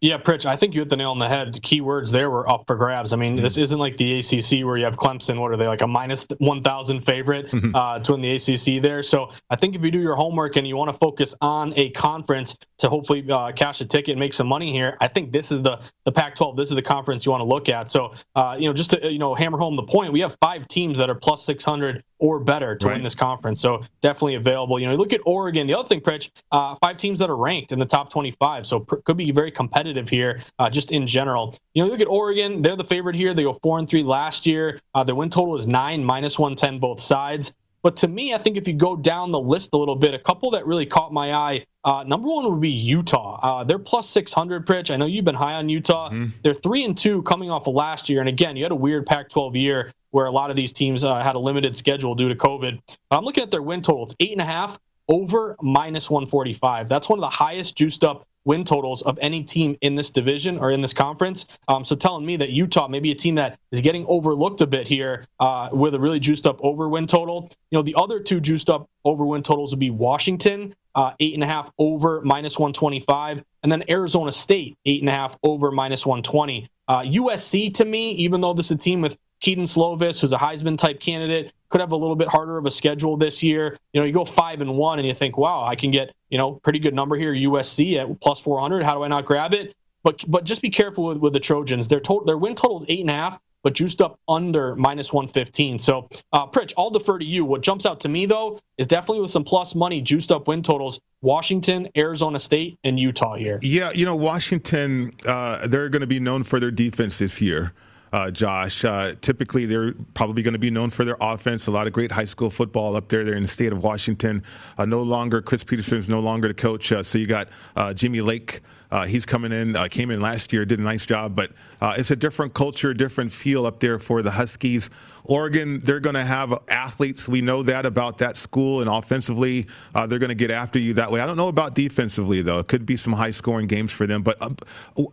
[0.02, 1.54] Yeah, Pritch, I think you hit the nail on the head.
[1.54, 3.12] The key words there were up for grabs.
[3.12, 5.38] I mean, this isn't like the ACC where you have Clemson.
[5.38, 9.04] What are they like a minus 1,000 favorite uh, to win the ACC there?
[9.04, 11.90] So I think if you do your homework and you want to focus on a
[11.90, 15.52] conference to hopefully uh, cash a ticket and make some money here, I think this
[15.52, 16.56] is the the Pac-12.
[16.56, 17.88] This is the conference you want to look at.
[17.88, 20.66] So uh, you know, just to you know hammer home the point, we have five
[20.66, 22.94] teams that are plus 600 or better to Right.
[22.94, 23.60] win this conference.
[23.60, 24.78] So definitely available.
[24.78, 25.66] You know, you look at Oregon.
[25.66, 28.64] The other thing, Pritch, uh, five teams that are ranked in the top 25.
[28.64, 31.52] So pr- could be very competitive here, uh, just in general.
[31.74, 32.62] You know, look at Oregon.
[32.62, 33.34] They're the favorite here.
[33.34, 34.78] They go four and three last year.
[34.94, 37.52] Uh, their win total is nine, minus 110 both sides.
[37.82, 40.18] But to me, I think if you go down the list a little bit, a
[40.20, 41.66] couple that really caught my eye.
[41.82, 43.40] Uh, number one would be Utah.
[43.42, 44.92] Uh, they're plus 600, Pritch.
[44.92, 46.14] I know you've been high on Utah.
[46.44, 48.20] They're three and two coming off of last year.
[48.20, 51.04] And again, you had a weird Pac 12 year where a lot of these teams
[51.04, 52.80] uh, had a limited schedule due to COVID.
[53.10, 54.04] I'm looking at their win total.
[54.04, 56.88] It's eight and a half over minus 145.
[56.88, 60.58] That's one of the highest juiced up win totals of any team in this division
[60.58, 61.44] or in this conference.
[61.68, 64.88] Um, so telling me that Utah, maybe a team that is getting overlooked a bit
[64.88, 67.50] here uh, with a really juiced up over win total.
[67.70, 71.34] You know, the other two juiced up over win totals would be Washington, uh, eight
[71.34, 75.70] and a half over minus 125, and then Arizona State, eight and a half over
[75.70, 76.68] minus 120.
[76.88, 80.38] Uh, USC to me, even though this is a team with Kedon Slovis, who's a
[80.38, 83.76] Heisman type candidate, could have a little bit harder of a schedule this year.
[83.92, 86.38] You know, you go five and one, and you think, wow, I can get you
[86.38, 87.34] know pretty good number here.
[87.34, 88.82] USC at plus 400.
[88.84, 89.74] How do I not grab it?
[90.04, 91.88] But but just be careful with, with the Trojans.
[91.88, 93.38] Their total their win total is eight and a half.
[93.62, 95.78] but juiced up under minus 115.
[95.78, 97.44] So, uh, Pritch, I'll defer to you.
[97.44, 100.62] What jumps out to me, though, is definitely with some plus money, juiced up win
[100.62, 101.00] totals.
[101.20, 103.60] Washington, Arizona State, and Utah here.
[103.62, 107.72] Yeah, you know, Washington, uh, they're going to be known for their defense this year
[108.12, 108.84] uh, Josh.
[108.84, 111.66] Uh, typically, they're probably going to be known for their offense.
[111.66, 113.24] A lot of great high school football up there.
[113.24, 114.42] They're in the state of Washington.
[114.78, 116.92] Uh, no longer, Chris Petersen is no longer the coach.
[116.92, 118.60] Uh, so you got uh, Jimmy Lake.
[118.92, 121.50] Uh, he's coming in, uh, came in last year, did a nice job, but
[121.80, 124.90] uh, it's a different culture, different feel up there for the Huskies.
[125.24, 127.26] Oregon, they're going to have athletes.
[127.26, 130.92] We know that about that school, and offensively, uh, they're going to get after you
[130.94, 131.20] that way.
[131.20, 132.58] I don't know about defensively, though.
[132.58, 134.50] It could be some high scoring games for them, but uh,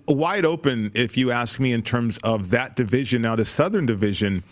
[0.09, 3.21] wide open, if you ask me, in terms of that division.
[3.21, 4.43] Now, the Southern Division,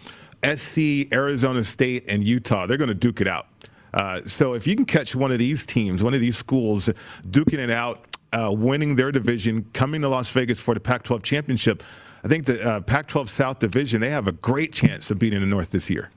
[0.45, 3.47] SC, Arizona State, and Utah, they're going to duke it out.
[3.93, 6.89] Uh, so if you can catch one of these teams, one of these schools,
[7.29, 11.23] duking it out, uh, winning their division, coming to Las Vegas for the Pac 12
[11.23, 11.83] championship.
[12.23, 15.39] I think the uh, Pac 12 South division, they have a great chance of beating
[15.39, 16.09] the North this year.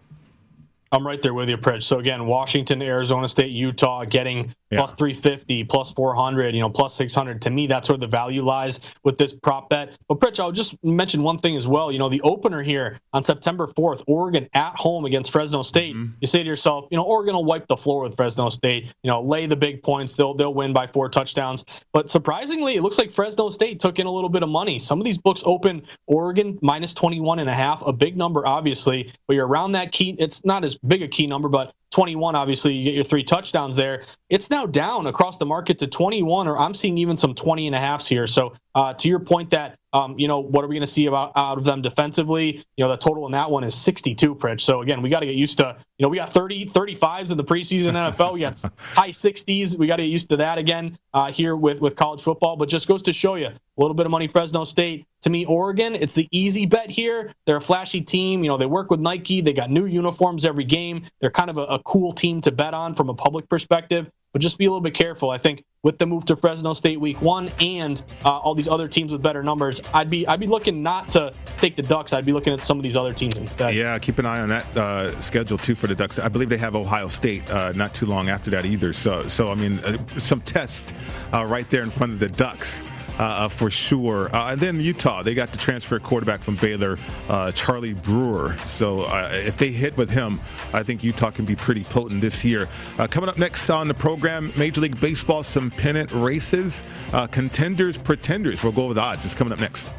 [0.92, 1.84] I'm right there with you, Pritch.
[1.84, 4.78] So again, Washington, Arizona State, Utah getting yeah.
[4.78, 7.40] plus 350, plus 400, you know, plus 600.
[7.42, 9.90] To me, that's where the value lies with this prop bet.
[10.08, 11.92] But Pritch, I'll just mention one thing as well.
[11.92, 15.94] You know, the opener here on September 4th, Oregon at home against Fresno State.
[15.94, 16.14] Mm-hmm.
[16.20, 18.92] You say to yourself, you know, Oregon will wipe the floor with Fresno State.
[19.04, 20.14] You know, lay the big points.
[20.14, 21.64] They'll they'll win by four touchdowns.
[21.92, 24.80] But surprisingly, it looks like Fresno State took in a little bit of money.
[24.80, 29.12] Some of these books open Oregon minus 21 and a half, a big number, obviously.
[29.28, 30.16] But you're around that key.
[30.18, 33.74] It's not as big a key number, but 21, obviously, you get your three touchdowns
[33.74, 34.04] there.
[34.28, 37.74] It's now down across the market to 21, or I'm seeing even some 20 and
[37.74, 38.28] a halfs here.
[38.28, 41.06] So, uh, to your point that, um, you know, what are we going to see
[41.06, 42.64] about out of them defensively?
[42.76, 44.60] You know, the total in that one is 62, Pritch.
[44.60, 47.36] So, again, we got to get used to, you know, we got 30, 35s in
[47.36, 48.34] the preseason NFL.
[48.34, 49.76] We got high 60s.
[49.76, 52.56] We got to get used to that again uh, here with, with college football.
[52.56, 55.06] But just goes to show you a little bit of money, Fresno State.
[55.22, 57.32] To me, Oregon, it's the easy bet here.
[57.46, 58.44] They're a flashy team.
[58.44, 59.40] You know, they work with Nike.
[59.40, 61.06] They got new uniforms every game.
[61.20, 64.10] They're kind of a, a cool team to bet on from a public perspective.
[64.32, 65.30] But just be a little bit careful.
[65.30, 68.86] I think with the move to Fresno State Week One and uh, all these other
[68.86, 72.12] teams with better numbers, I'd be I'd be looking not to take the Ducks.
[72.12, 73.74] I'd be looking at some of these other teams instead.
[73.74, 76.20] Yeah, keep an eye on that uh, schedule too for the Ducks.
[76.20, 78.92] I believe they have Ohio State uh, not too long after that either.
[78.92, 80.94] So so I mean uh, some test
[81.34, 82.84] uh, right there in front of the Ducks.
[83.18, 84.34] Uh, uh, for sure.
[84.34, 88.56] Uh, and then Utah, they got the transfer quarterback from Baylor, uh, Charlie Brewer.
[88.66, 90.40] So uh, if they hit with him,
[90.72, 92.68] I think Utah can be pretty potent this year.
[92.98, 96.82] Uh, coming up next on the program, Major League Baseball, some pennant races,
[97.30, 98.62] contenders, pretenders.
[98.62, 99.24] We'll go with odds.
[99.24, 99.90] It's coming up next.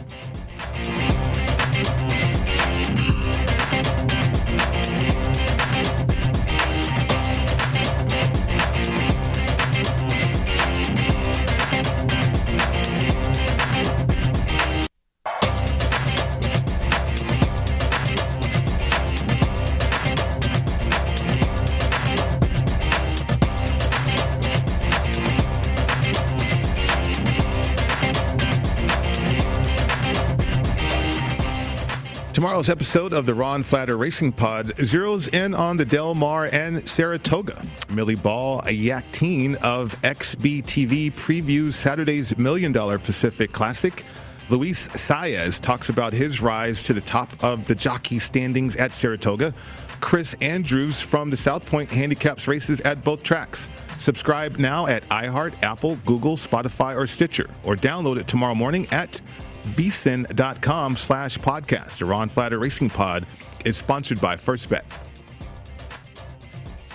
[32.41, 36.89] Tomorrow's episode of the Ron Flatter Racing Pod zeroes in on the Del Mar and
[36.89, 37.61] Saratoga.
[37.87, 44.03] Millie Ball, a yak teen of XBTV, previews Saturday's Million Dollar Pacific Classic.
[44.49, 49.53] Luis Saez talks about his rise to the top of the jockey standings at Saratoga.
[49.99, 53.69] Chris Andrews from the South Point handicaps races at both tracks.
[53.99, 59.21] Subscribe now at iHeart, Apple, Google, Spotify, or Stitcher, or download it tomorrow morning at
[59.63, 61.99] vsin.com slash podcast.
[61.99, 63.25] The Ron Flatter Racing Pod
[63.65, 64.85] is sponsored by First Bet.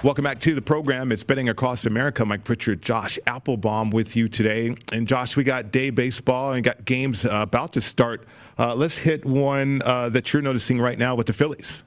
[0.03, 1.11] Welcome back to the program.
[1.11, 2.25] It's Betting Across America.
[2.25, 4.77] Mike Pritchard, Josh Appelbaum with you today.
[4.93, 8.27] And Josh, we got day baseball and got games uh, about to start.
[8.59, 11.83] Uh, let's hit one uh, that you're noticing right now with the Phillies.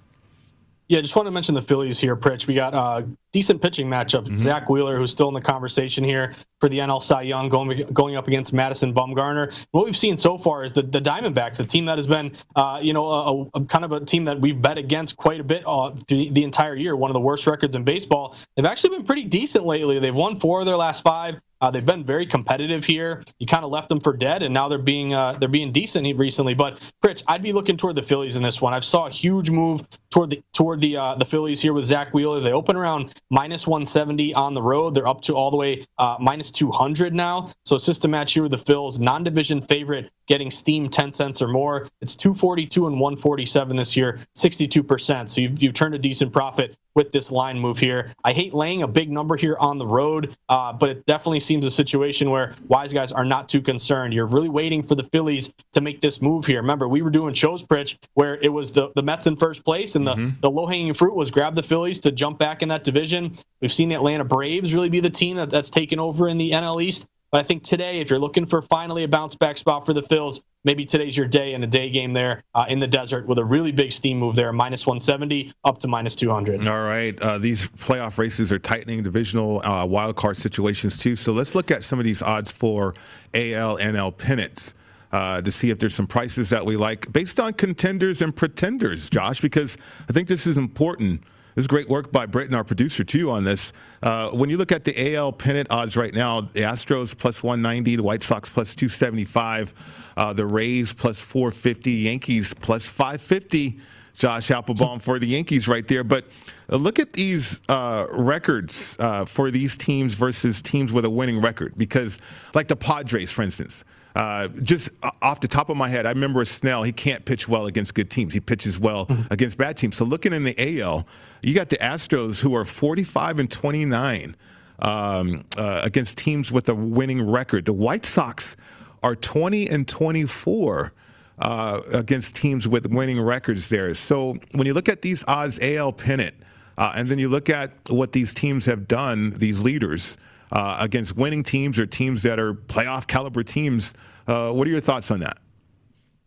[0.90, 2.48] Yeah, just want to mention the Phillies here, Pritch.
[2.48, 4.26] We got a decent pitching matchup.
[4.26, 4.40] Mm-hmm.
[4.40, 8.16] Zack Wheeler, who's still in the conversation here for the NL Cy Young, going going
[8.16, 9.54] up against Madison Bumgarner.
[9.72, 12.80] What we've seen so far is the, the Diamondbacks, a team that has been, uh,
[12.82, 15.64] you know, a, a, kind of a team that we've bet against quite a bit
[15.66, 16.96] uh, the, the entire year.
[16.96, 18.36] One of the worst records in baseball.
[18.56, 20.00] They've actually been pretty decent lately.
[20.00, 21.40] They've won four of their last five.
[21.62, 23.22] Uh, they've been very competitive here.
[23.38, 26.08] You kind of left them for dead, and now they're being uh, they're being decent
[26.18, 26.54] recently.
[26.54, 28.74] But Pritch, I'd be looking toward the Phillies in this one.
[28.74, 32.14] I've saw a huge move toward the toward the uh, the Phillies here with Zack
[32.14, 32.40] Wheeler.
[32.40, 34.96] They open around minus 170 on the road.
[34.96, 37.52] They're up to all the way uh, minus 200 now.
[37.66, 41.90] So a match here with the Phils, non-division favorite getting steam 10 cents or more.
[42.02, 45.30] It's 242 and 147 this year, 62%.
[45.30, 48.12] So you've, you've turned a decent profit with this line move here.
[48.24, 51.66] I hate laying a big number here on the road, uh, but it definitely seems
[51.66, 54.14] a situation where wise guys are not too concerned.
[54.14, 56.62] You're really waiting for the Phillies to make this move here.
[56.62, 59.96] Remember, we were doing shows, Pritch, where it was the, the Mets in first place,
[59.96, 60.40] and the, mm-hmm.
[60.42, 63.34] the low hanging fruit was grab the Phillies to jump back in that division.
[63.62, 66.52] We've seen the Atlanta Braves really be the team that, that's taken over in the
[66.52, 67.08] NL East.
[67.32, 70.02] But I think today, if you're looking for finally a bounce back spot for the
[70.02, 73.38] Phils, maybe today's your day in a day game there uh, in the desert with
[73.38, 76.68] a really big steam move there, minus 170 up to minus 200.
[76.68, 77.20] All right.
[77.22, 81.16] Uh, these playoff races are tightening divisional uh, wild card situations too.
[81.16, 82.96] So let's look at some of these odds for
[83.34, 84.74] AL NL pennants.
[85.12, 89.10] Uh, to see if there's some prices that we like based on contenders and pretenders,
[89.10, 89.76] Josh, because
[90.08, 91.24] I think this is important
[91.56, 93.74] this is great work by Britton, our producer, too, on this.
[94.02, 97.96] Uh, when you look at the AL pennant odds right now, the Astros plus 190,
[97.96, 103.80] the White Sox plus 275, uh, the Rays plus 450, Yankees plus 550.
[104.20, 106.04] Josh Appelbaum for the Yankees right there.
[106.04, 106.26] But
[106.70, 111.42] uh, look at these uh, records uh, for these teams versus teams with a winning
[111.42, 111.74] record.
[111.78, 112.20] Because,
[112.54, 113.86] like the Padres, for instance,
[114.16, 114.90] uh, just
[115.22, 116.84] off the top of my head, I remember Snell.
[116.84, 118.34] He can't pitch well against good teams.
[118.34, 119.32] He pitches well mm-hmm.
[119.32, 119.98] against bad teams.
[119.98, 121.06] So looking in the AL,
[121.42, 124.36] you got the Astros who are 45 and 29
[124.80, 127.66] um, uh, against teams with a winning record.
[127.66, 128.58] The White Sox
[129.04, 130.94] are 20 and 24.
[131.42, 133.94] Uh, against teams with winning records there.
[133.94, 136.36] So when you look at these odds AL pennant,
[136.78, 140.18] uh, and then you look at what these teams have done, these leaders,
[140.52, 143.94] uh, against winning teams or teams that are playoff caliber teams.
[144.28, 145.38] Uh, what are your thoughts on that?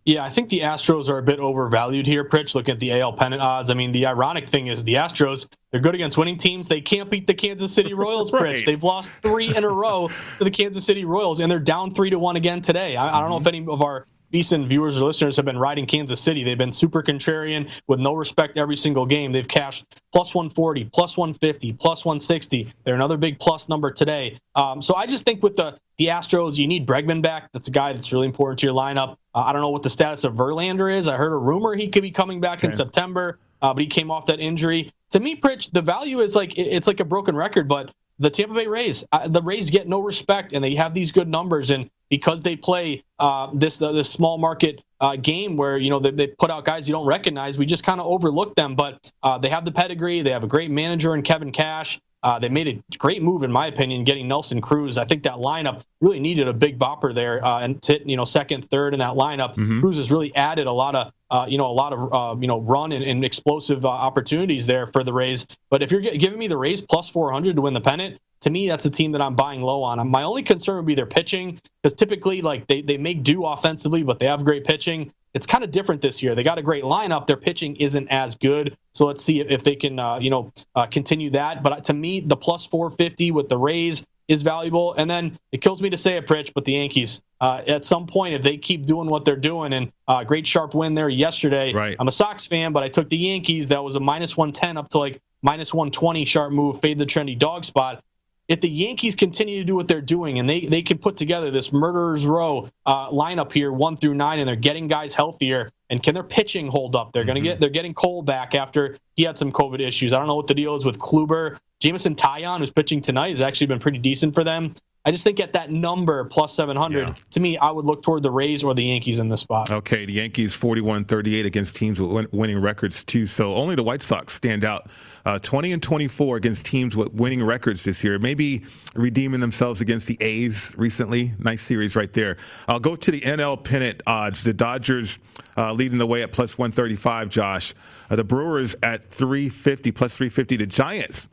[0.04, 2.56] Yeah, I think the Astros are a bit overvalued here, Pritch.
[2.56, 3.70] Looking at the AL pennant odds.
[3.70, 6.66] I mean, the ironic thing is the Astros, they're good against winning teams.
[6.66, 8.42] They can't beat the Kansas City Royals, right.
[8.42, 8.66] Pritch.
[8.66, 10.08] They've lost three in a row
[10.38, 12.96] to the Kansas City Royals, and they're down three to one again today.
[12.96, 15.86] I, I don't know if any of our VSiN viewers or listeners have been riding
[15.86, 16.42] Kansas City.
[16.42, 19.32] They've been super contrarian with no respect every single game.
[19.32, 22.72] They've cashed plus 140, plus 150, plus 160.
[22.84, 24.38] They're another big plus number today.
[24.54, 27.50] Um, so I just think with the the Astros, you need Bregman back.
[27.52, 29.16] That's a guy that's really important to your lineup.
[29.34, 31.06] Uh, I don't know what the status of Verlander is.
[31.06, 32.68] I heard a rumor he could be coming back okay.
[32.68, 34.92] in September, uh, but he came off that injury.
[35.10, 38.54] To me, Pritch, the value is like it's like a broken record, but the Tampa
[38.54, 41.90] Bay Rays, uh, the Rays get no respect, and they have these good numbers, and
[42.12, 46.10] because they play uh, this uh, this small market uh, game where you know they,
[46.10, 48.74] they, put out guys you don't recognize, we just kind of overlook them.
[48.74, 51.98] But uh, they have the pedigree, they have a great manager in Kevin Cash.
[52.22, 54.98] Uh, they made a great move, in my opinion, getting Nelson Cruz.
[54.98, 58.26] I think that lineup really needed a big bopper there, uh, and to, you know,
[58.26, 59.56] second, third in that lineup.
[59.56, 59.80] Mm-hmm.
[59.80, 62.46] Cruz has really added a lot of, uh, you know, a lot of, uh, you
[62.46, 65.46] know, run and, and explosive uh, opportunities there for the Rays.
[65.70, 68.68] But if you're giving me the Rays plus 400 to win the pennant, to me,
[68.68, 70.08] that's a team that I'm buying low on.
[70.10, 74.02] My only concern would be their pitching, because typically, like they they make do offensively,
[74.02, 76.34] but they have great pitching it's kind of different this year.
[76.34, 77.26] They got a great lineup.
[77.26, 78.76] Their pitching isn't as good.
[78.92, 81.62] So let's see if they can, uh, you know, uh, continue that.
[81.62, 84.94] But to me, the plus 450 with the Rays is valuable.
[84.94, 88.06] And then it kills me to say it, Pritch, but the Yankees, uh, at some
[88.06, 91.72] point, if they keep doing what they're doing, and uh, great sharp win there yesterday.
[91.72, 91.96] Right.
[91.98, 93.68] I'm a Sox fan, but I took the Yankees.
[93.68, 97.38] That was a minus 110 up to like minus 120 sharp move, fade the trendy
[97.38, 98.04] dog spot
[98.52, 101.50] if the Yankees continue to do what they're doing and they, they can put together
[101.50, 106.02] this murderers row uh, lineup here, one through nine, and they're getting guys healthier, and
[106.02, 107.12] can their pitching hold up?
[107.12, 107.28] They're mm-hmm.
[107.28, 110.12] going to get they're getting Cole back after he had some COVID issues.
[110.12, 111.58] I don't know what the deal is with Kluber.
[111.80, 114.74] Jameson Taillon, who's pitching tonight, has actually been pretty decent for them.
[115.04, 117.14] I just think at that number plus 700, yeah.
[117.32, 119.68] to me, I would look toward the Rays or the Yankees in this spot.
[119.68, 123.26] Okay, the Yankees 41 38 against teams with win- winning records, too.
[123.26, 124.90] So only the White Sox stand out.
[125.24, 128.20] Uh, 20 and 24 against teams with winning records this year.
[128.20, 128.62] Maybe
[128.94, 131.32] redeeming themselves against the A's recently.
[131.40, 132.36] Nice series right there.
[132.68, 134.44] I'll go to the NL pennant odds.
[134.44, 135.18] The Dodgers
[135.56, 137.74] uh, leading the way at plus 135, Josh.
[138.08, 140.56] Uh, the Brewers at 350, plus 350.
[140.58, 141.28] The Giants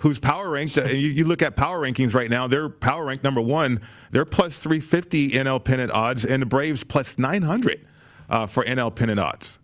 [0.00, 0.76] who's power ranked.
[0.76, 3.80] Uh, you, you, look at power rankings right now; they're power ranked number one.
[4.10, 7.86] They're plus 350 NL pennant odds, and the Braves plus 900
[8.28, 9.59] uh, for NL pennant odds.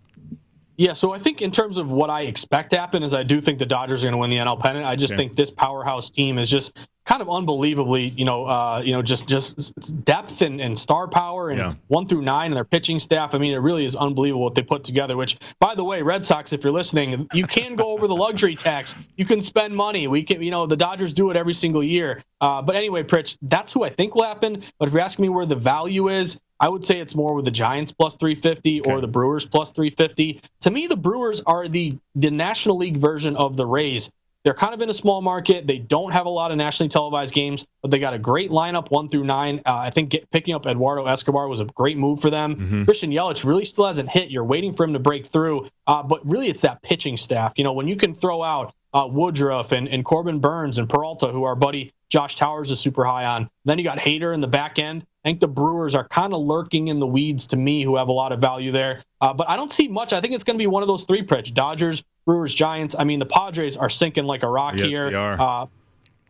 [0.77, 3.41] Yeah, so I think in terms of what I expect to happen is I do
[3.41, 4.85] think the Dodgers are going to win the NL pennant.
[4.85, 8.93] I just think this powerhouse team is just kind of unbelievably, you know, uh, you
[8.93, 11.75] know, just just depth and, and star power and yeah.
[11.87, 13.35] one through nine and their pitching staff.
[13.35, 15.17] I mean, it really is unbelievable what they put together.
[15.17, 18.57] Which, by the way, Red Sox, if you're listening, you can go over the luxury
[18.57, 18.95] tax.
[19.17, 20.09] You can spend money.
[20.09, 22.23] We can, you know, the Dodgers do it every single year.
[22.41, 24.63] Uh, but anyway, Pritch, that's who I think will happen.
[24.79, 27.45] But if you're asking me where the value is, I would say it's more with
[27.45, 28.91] the Giants plus 350 okay.
[28.91, 30.41] or the Brewers plus 350.
[30.61, 34.11] To me, the Brewers are the the National League version of the Rays.
[34.47, 35.67] They're kind of in a small market.
[35.67, 38.93] They don't have a lot of nationally televised games, but they got a great lineup
[38.93, 39.61] one through nine.
[39.67, 42.55] Uh, I think get, picking up Eduardo Escobar was a great move for them.
[42.55, 42.85] Mm-hmm.
[42.85, 44.31] Christian Yelich really still hasn't hit.
[44.31, 47.55] You're waiting for him to break through, uh, but really it's that pitching staff.
[47.57, 51.29] You know, when you can throw out uh, Woodruff and, and Corbin Burnes and Peralta,
[51.29, 53.49] who our buddy Josh Towers is super high on.
[53.65, 55.05] Then you got Hader in the back end.
[55.25, 58.09] I think the Brewers are kind of lurking in the weeds to me, who have
[58.09, 59.03] a lot of value there.
[59.21, 60.13] Uh, but I don't see much.
[60.13, 62.95] I think it's going to be one of those three pitch Dodgers, Brewers, Giants.
[62.97, 65.11] I mean, the Padres are sinking like a rock Yes, here.
[65.11, 65.41] they are.
[65.41, 65.67] Uh,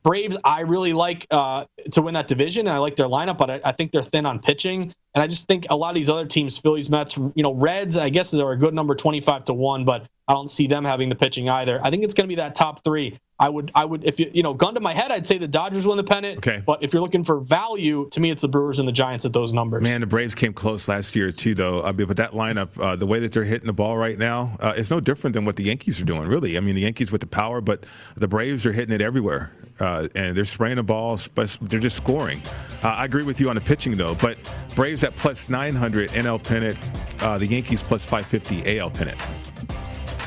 [0.02, 3.50] Braves, I really like uh, to win that division, and I like their lineup, but
[3.50, 4.94] I, I think they're thin on pitching.
[5.14, 7.96] And I just think a lot of these other teams, Phillies, Mets, you know, Reds,
[7.96, 11.08] I guess they're a good number, twenty-five to one, but I don't see them having
[11.08, 11.78] the pitching either.
[11.82, 13.18] I think it's going to be that top three.
[13.38, 15.46] I would, I would, if you, you know, gun to my head, I'd say the
[15.46, 16.38] Dodgers win the pennant.
[16.38, 16.62] Okay.
[16.64, 19.32] But if you're looking for value, to me, it's the Brewers and the Giants at
[19.34, 19.82] those numbers.
[19.82, 21.82] Man, the Braves came close last year too, though.
[21.82, 24.56] I mean, but that lineup, uh, the way that they're hitting the ball right now,
[24.60, 26.26] uh, it's no different than what the Yankees are doing.
[26.28, 27.84] Really, I mean, the Yankees with the power, but
[28.16, 31.98] the Braves are hitting it everywhere, uh, and they're spraying the balls, but they're just
[31.98, 32.40] scoring.
[32.82, 34.38] Uh, I agree with you on the pitching though, but
[34.74, 36.78] Braves at plus 900 NL pennant,
[37.22, 39.18] uh, the Yankees plus 550 AL pennant.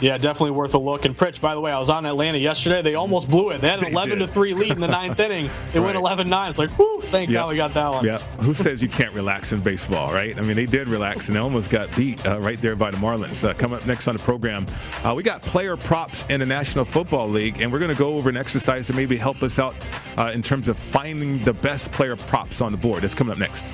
[0.02, 1.06] Yeah, definitely worth a look.
[1.06, 2.82] And Pritch, by the way, I was on Atlanta yesterday.
[2.82, 3.60] They almost blew it.
[3.60, 4.34] They had an They 11 to did.
[4.34, 5.50] 3 lead in the ninth inning.
[5.74, 5.96] Went Right.
[5.96, 6.50] 11 9.
[6.50, 7.40] It's like, whew, thank Yeah.
[7.40, 8.06] God we got that one.
[8.06, 8.18] Yeah.
[8.42, 10.38] Who says you can't relax in baseball, right?
[10.38, 12.98] I mean, they did relax and they almost got beat uh, right there by the
[12.98, 13.48] Marlins.
[13.48, 14.66] Uh, coming up next on the program,
[15.04, 18.14] uh, we got player props in the National Football League, and we're going to go
[18.16, 19.76] over an exercise to maybe help us out
[20.18, 23.04] uh, in terms of finding the best player props on the board.
[23.04, 23.74] That's coming up next.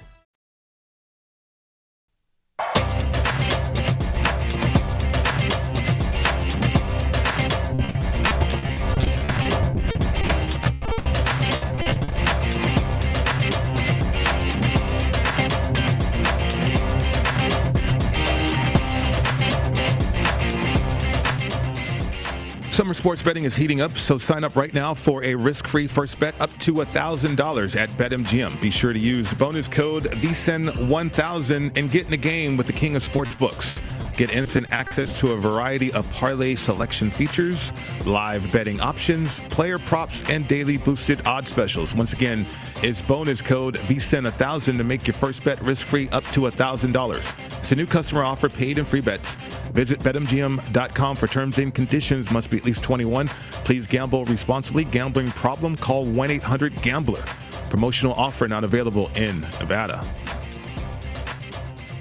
[22.71, 26.17] Summer sports betting is heating up, so sign up right now for a risk-free first
[26.21, 28.61] bet up to $1,000 at BetMGM.
[28.61, 32.95] Be sure to use bonus code VSIN1000 and get in the game with the king
[32.95, 33.81] of sports books.
[34.21, 37.73] Get instant access to a variety of parlay selection features,
[38.05, 41.95] live betting options, player props, and daily boosted odds specials.
[41.95, 42.45] Once again,
[42.83, 47.57] it's bonus code VSIN1000 to make your first bet risk-free up to $1,000.
[47.57, 49.33] It's a new customer offer, paid and free bets.
[49.73, 52.29] Visit BetMGM.com for terms and conditions.
[52.29, 53.27] Must be at least 21.
[53.65, 54.83] Please gamble responsibly.
[54.83, 55.75] Gambling problem?
[55.77, 57.23] Call 1-800-GAMBLER.
[57.71, 59.99] Promotional offer not available in Nevada.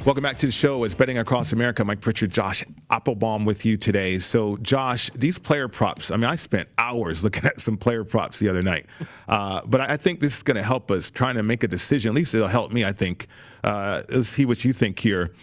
[0.07, 0.84] Welcome back to the show.
[0.84, 1.84] It's Betting Across America.
[1.84, 4.18] Mike Pritchard, Josh Appelbaum with you today.
[4.18, 8.38] So, Josh, these player props, I mean, I spent hours looking at some player props
[8.38, 8.86] the other night.
[9.28, 12.12] Uh, but I think this is going to help us trying to make a decision.
[12.12, 13.26] At least it'll help me, I think.
[13.62, 15.34] Uh, let's see what you think here.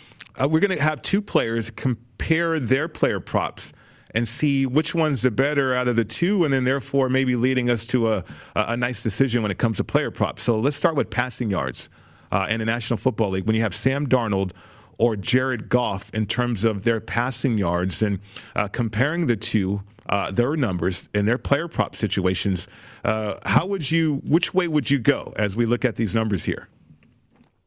[0.42, 3.74] Uh, we're going to have two players compare their player props
[4.16, 7.70] and see which one's the better out of the two, and then therefore maybe leading
[7.70, 8.24] us to a,
[8.56, 10.42] a nice decision when it comes to player props.
[10.42, 11.90] So let's start with passing yards
[12.32, 14.52] uh, in the National Football League when you have Sam Darnold
[14.98, 18.20] or Jared Goff in terms of their passing yards and
[18.56, 22.68] uh, comparing the two, uh, their numbers and their player prop situations.
[23.04, 26.44] Uh, how would you, which way would you go as we look at these numbers
[26.44, 26.68] here?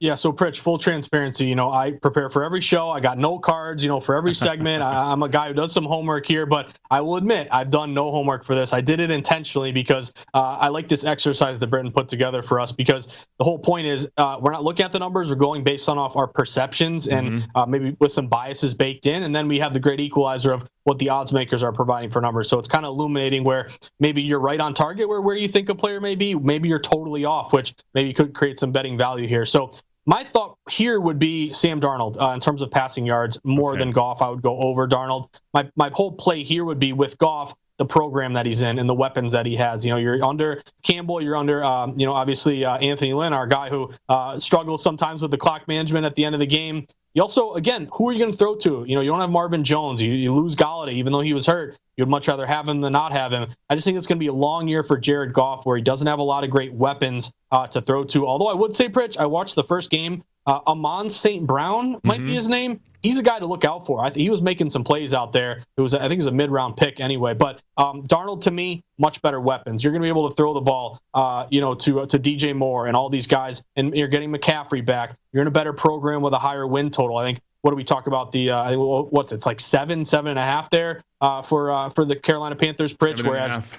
[0.01, 2.89] Yeah, so Pritch, full transparency, you know, I prepare for every show.
[2.89, 4.83] I got note cards, you know, for every segment.
[4.83, 7.93] I, am a guy who does some homework here, but I will admit I've done
[7.93, 8.73] no homework for this.
[8.73, 12.59] I did it intentionally because uh, I like this exercise that Britton put together for
[12.59, 15.29] us because the whole point is uh, we're not looking at the numbers.
[15.29, 17.59] We're going based on off our perceptions and mm-hmm.
[17.59, 19.25] uh, maybe with some biases baked in.
[19.25, 22.23] And then we have the great equalizer of what the odds makers are providing for
[22.23, 22.49] numbers.
[22.49, 25.69] So it's kind of illuminating where maybe you're right on target where, where you think
[25.69, 26.35] a player may be.
[26.35, 29.45] Maybe you're totally off, which maybe could create some betting value here.
[29.45, 29.73] So
[30.11, 33.79] my thought here would be Sam Darnold uh, in terms of passing yards more okay.
[33.79, 34.21] than Goff.
[34.21, 35.29] I would go over Darnold.
[35.55, 38.89] My my whole play here would be with Goff the program that he's in and
[38.89, 39.87] the weapons that he has.
[39.87, 43.47] You know, you're under Campbell, you're under, um, you know, obviously uh, Anthony Lynn, our
[43.47, 46.87] guy who uh, struggles sometimes with the clock management at the end of the game.
[47.15, 48.85] You also, again, who are you going to throw to?
[48.87, 50.01] You know, you don't have Marvin Jones.
[50.01, 51.77] You, you lose Golladay, even though he was hurt.
[51.97, 53.49] You'd much rather have him than not have him.
[53.69, 55.83] I just think it's going to be a long year for Jared Goff, where he
[55.83, 58.27] doesn't have a lot of great weapons uh, to throw to.
[58.27, 60.23] Although I would say, Pritch, I watched the first game.
[60.47, 61.47] Uh, Amon St.
[61.47, 62.27] Brown might mm-hmm.
[62.27, 62.81] be his name.
[63.03, 64.05] He's a guy to look out for.
[64.05, 65.63] I th- he was making some plays out there.
[65.77, 67.33] It was, I think, it was a mid-round pick anyway.
[67.33, 69.83] But um, Darnold, to me, much better weapons.
[69.83, 72.19] You're going to be able to throw the ball, uh, you know, to uh, to
[72.19, 75.17] DJ Moore and all these guys, and you're getting McCaffrey back.
[75.33, 77.17] You're in a better program with a higher win total.
[77.17, 79.37] I think what do we talk about the uh, what's it?
[79.37, 82.95] it's like seven seven and a half there uh, for uh, for the Carolina Panthers
[82.95, 83.79] Pritch whereas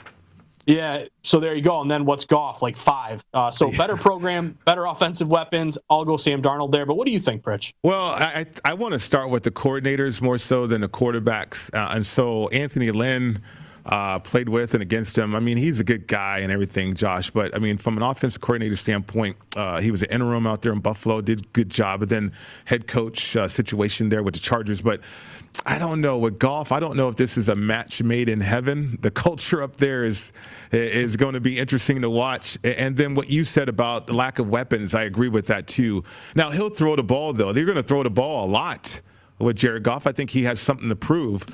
[0.65, 4.57] yeah so there you go and then what's Goff like five uh, so better program
[4.65, 8.05] better offensive weapons I'll go Sam Darnold there but what do you think Pritch well
[8.05, 12.05] I I want to start with the coordinators more so than the quarterbacks uh, and
[12.05, 13.41] so Anthony Lynn
[13.85, 15.35] uh, played with and against him.
[15.35, 17.31] I mean, he's a good guy and everything, Josh.
[17.31, 20.71] But I mean, from an offensive coordinator standpoint, uh, he was an interim out there
[20.71, 22.01] in Buffalo, did good job.
[22.01, 22.31] But then
[22.65, 24.81] head coach uh, situation there with the Chargers.
[24.81, 25.01] But
[25.65, 26.71] I don't know with Goff.
[26.71, 28.97] I don't know if this is a match made in heaven.
[29.01, 30.33] The culture up there is
[30.71, 32.57] is going to be interesting to watch.
[32.63, 36.03] And then what you said about the lack of weapons, I agree with that too.
[36.35, 37.53] Now he'll throw the ball though.
[37.53, 39.01] They're going to throw the ball a lot
[39.39, 40.07] with Jared Goff.
[40.07, 41.45] I think he has something to prove.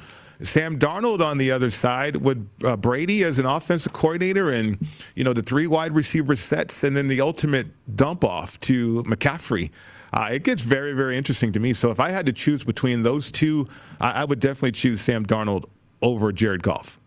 [0.42, 4.78] Sam Darnold on the other side with uh, Brady as an offensive coordinator and,
[5.16, 9.72] you know, the three wide receiver sets and then the ultimate dump off to McCaffrey.
[10.14, 11.74] Uh, it gets very, very interesting to me.
[11.74, 13.68] So if I had to choose between those two,
[14.00, 15.66] I, I would definitely choose Sam Darnold
[16.02, 17.00] over Jared Goff.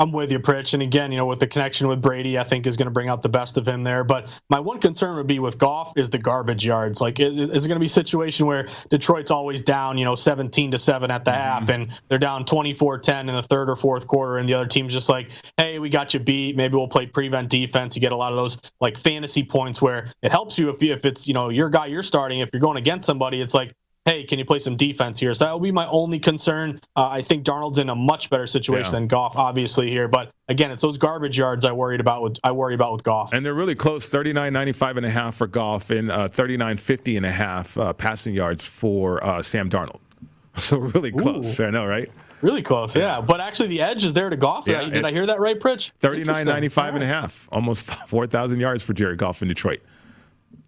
[0.00, 0.72] I'm with you, Pritch.
[0.72, 3.10] And again, you know, with the connection with Brady, I think is going to bring
[3.10, 4.02] out the best of him there.
[4.02, 7.02] But my one concern would be with Goff is the garbage yards.
[7.02, 10.14] Like, is, is it going to be a situation where Detroit's always down, you know,
[10.14, 11.40] 17 to 7 at the mm-hmm.
[11.40, 14.66] half and they're down 24 10 in the third or fourth quarter and the other
[14.66, 16.56] team's just like, hey, we got you beat.
[16.56, 17.94] Maybe we'll play prevent defense.
[17.94, 20.94] You get a lot of those like fantasy points where it helps you if, you,
[20.94, 22.40] if it's, you know, your guy you're starting.
[22.40, 23.74] If you're going against somebody, it's like,
[24.10, 25.32] hey, can you play some defense here?
[25.34, 26.80] So that would be my only concern.
[26.96, 29.00] Uh, I think Darnold's in a much better situation yeah.
[29.00, 30.08] than Goff, obviously here.
[30.08, 33.32] But again, it's those garbage yards I worried about with I worry about with Goff.
[33.32, 37.30] And they're really close, 39.95 and a half for Goff and uh, 39.50 and a
[37.30, 40.00] half uh, passing yards for uh, Sam Darnold.
[40.56, 41.58] So really close.
[41.60, 41.66] Ooh.
[41.66, 42.10] I know, right?
[42.42, 43.16] Really close, yeah.
[43.16, 43.20] yeah.
[43.20, 44.66] But actually, the edge is there to Goff.
[44.66, 45.92] Yeah, Did I hear that right, Pritch?
[46.02, 49.80] 39.95 and a half, almost 4,000 yards for Jared Goff in Detroit.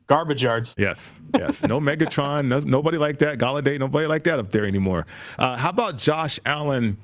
[0.07, 0.75] Garbage yards.
[0.77, 1.63] Yes, yes.
[1.63, 2.47] No Megatron.
[2.47, 3.39] No, nobody like that.
[3.39, 3.79] Golladay.
[3.79, 5.07] Nobody like that up there anymore.
[5.39, 6.99] Uh, how about Josh Allen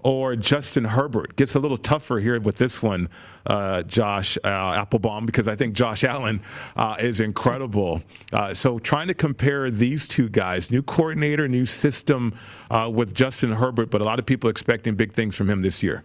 [0.00, 1.36] or Justin Herbert?
[1.36, 3.08] Gets a little tougher here with this one,
[3.46, 6.40] uh, Josh uh, Appelbaum, because I think Josh Allen
[6.76, 8.00] uh, is incredible.
[8.32, 12.34] Uh, so trying to compare these two guys, new coordinator, new system
[12.70, 15.82] uh, with Justin Herbert, but a lot of people expecting big things from him this
[15.82, 16.04] year.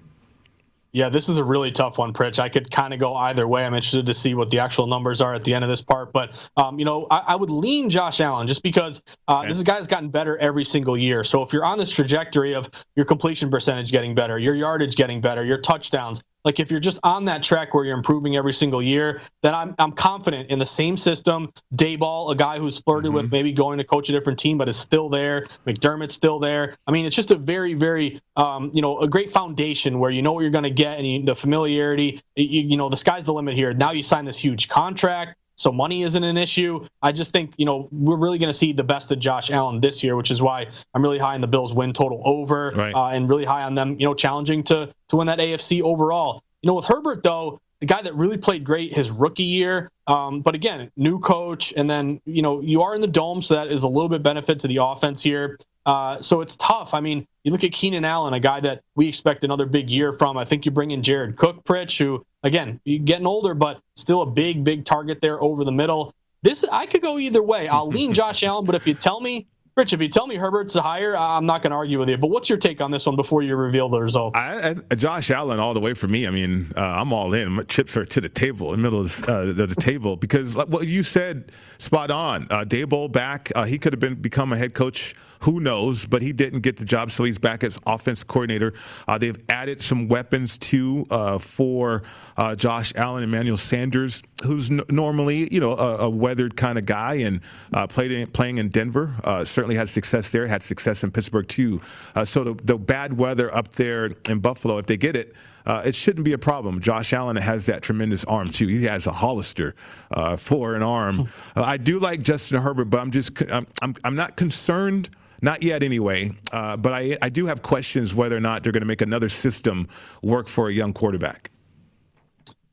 [0.97, 2.39] Yeah, this is a really tough one, Pritch.
[2.39, 3.63] I could kind of go either way.
[3.63, 6.11] I'm interested to see what the actual numbers are at the end of this part.
[6.11, 9.49] But, um, you know, I, I, would lean Josh Allen just because uh, okay.
[9.49, 11.23] this guy has gotten better every single year.
[11.23, 15.21] So if you're on this trajectory of your completion percentage getting better, your yardage getting
[15.21, 18.81] better, your touchdowns, like if you're just on that track where you're improving every single
[18.81, 21.51] year, then I'm I'm confident in the same system.
[21.75, 23.17] Daboll, a guy who's flirted mm-hmm.
[23.17, 25.45] with maybe going to coach a different team, but is still there.
[25.67, 26.77] McDermott's still there.
[26.87, 30.21] I mean, it's just a very very um, you know a great foundation where you
[30.21, 32.21] know what you're going to get and you, the familiarity.
[32.37, 33.73] You, you know the sky's the limit here.
[33.73, 36.85] Now you sign this huge contract so money isn't an issue.
[37.01, 39.79] I just think you know we're really going to see the best of Josh Allen
[39.79, 42.93] this year, which is why I'm really high on the Bills win total over, right.
[42.93, 46.43] uh, and really high on them, you know, challenging to to win that AFC overall.
[46.61, 50.41] You know, with Herbert though, the guy that really played great his rookie year, um,
[50.41, 53.71] but again, new coach, and then you know you are in the dome, so that
[53.71, 55.57] is a little bit benefit to the offense here.
[55.87, 56.93] Uh, so it's tough.
[56.93, 60.11] I mean, you look at Keenan Allen, a guy that we expect another big year
[60.11, 60.37] from.
[60.37, 64.25] I think you bring in Jared Cook, Pritch, who again, getting older, but still a
[64.25, 66.13] big, big target there over the middle.
[66.43, 67.69] This I could go either way.
[67.69, 70.73] I'll lean Josh Allen, but if you tell me Rich, if you tell me Herbert's
[70.73, 72.17] the higher, I'm not going to argue with you.
[72.17, 74.35] But what's your take on this one before you reveal the results?
[74.35, 76.25] I, I, Josh Allen, all the way for me.
[76.25, 77.51] I mean, uh, I'm all in.
[77.51, 80.67] My chips are to the table, in the middle of uh, the table, because like
[80.69, 82.47] what you said, spot on.
[82.49, 83.51] Uh, Daboll back.
[83.55, 86.05] Uh, he could have been become a head coach who knows?
[86.05, 88.73] But he didn't get the job, so he's back as offense coordinator.
[89.07, 92.03] Uh, they've added some weapons too uh, for
[92.37, 96.85] uh, Josh Allen, Emmanuel Sanders, who's n- normally you know a, a weathered kind of
[96.85, 97.41] guy and
[97.73, 99.13] uh, played in, playing in Denver.
[99.23, 100.47] Uh, certainly had success there.
[100.47, 101.81] Had success in Pittsburgh too.
[102.15, 105.35] Uh, so the, the bad weather up there in Buffalo, if they get it.
[105.65, 106.79] Uh, it shouldn't be a problem.
[106.79, 108.67] Josh Allen has that tremendous arm too.
[108.67, 109.75] He has a Hollister
[110.11, 111.27] uh, for an arm.
[111.57, 115.09] Uh, I do like Justin Herbert, but I'm just I'm I'm, I'm not concerned
[115.41, 116.31] not yet, anyway.
[116.51, 119.29] Uh, but I, I do have questions whether or not they're going to make another
[119.29, 119.87] system
[120.21, 121.51] work for a young quarterback.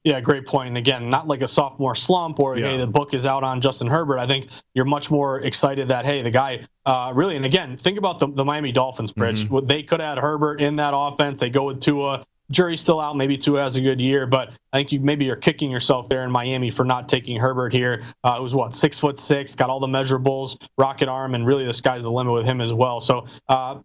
[0.04, 0.68] Yeah, great point.
[0.68, 2.72] And again, not like a sophomore slump or yeah.
[2.72, 4.18] hey, the book is out on Justin Herbert.
[4.18, 7.36] I think you're much more excited that hey, the guy uh, really.
[7.36, 9.46] And again, think about the, the Miami Dolphins, Pritch.
[9.46, 9.66] Mm-hmm.
[9.66, 11.40] They could add Herbert in that offense.
[11.40, 13.16] They go with Tua jury's still out.
[13.16, 16.24] Maybe Tua has a good year, but I think you maybe you're kicking yourself there
[16.24, 18.02] in Miami for not taking Herbert here.
[18.22, 21.64] Uh, it was what six foot six, got all the measurables, rocket arm, and really
[21.64, 23.00] the sky's the limit with him as well.
[23.00, 23.78] So uh,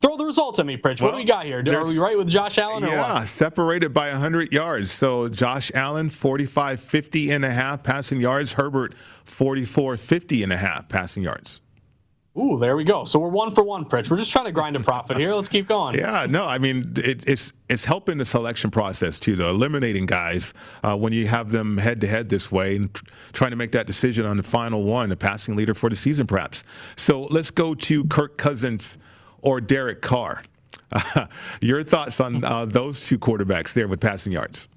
[0.00, 1.00] throw the results at me, Pritch.
[1.00, 1.64] Well, what do we got here?
[1.66, 2.84] Are we right with Josh Allen?
[2.84, 4.92] yeah, separated by 100 yards.
[4.92, 8.52] So Josh Allen 45, 50 and a half passing yards.
[8.52, 8.94] Herbert
[9.24, 11.60] 44, 50 and a half passing yards.
[12.38, 13.04] Ooh, there we go.
[13.04, 14.10] So we're one for one, Pritch.
[14.10, 15.32] We're just trying to grind a profit here.
[15.32, 15.96] Let's keep going.
[15.96, 20.52] Yeah, no, I mean it, it's it's helping the selection process too, though, eliminating guys
[20.82, 23.72] uh, when you have them head to head this way and tr- trying to make
[23.72, 26.62] that decision on the final one, the passing leader for the season, perhaps.
[26.96, 28.98] So let's go to Kirk Cousins
[29.40, 30.42] or Derek Carr.
[30.92, 31.26] Uh,
[31.62, 34.68] your thoughts on uh, those two quarterbacks there with passing yards?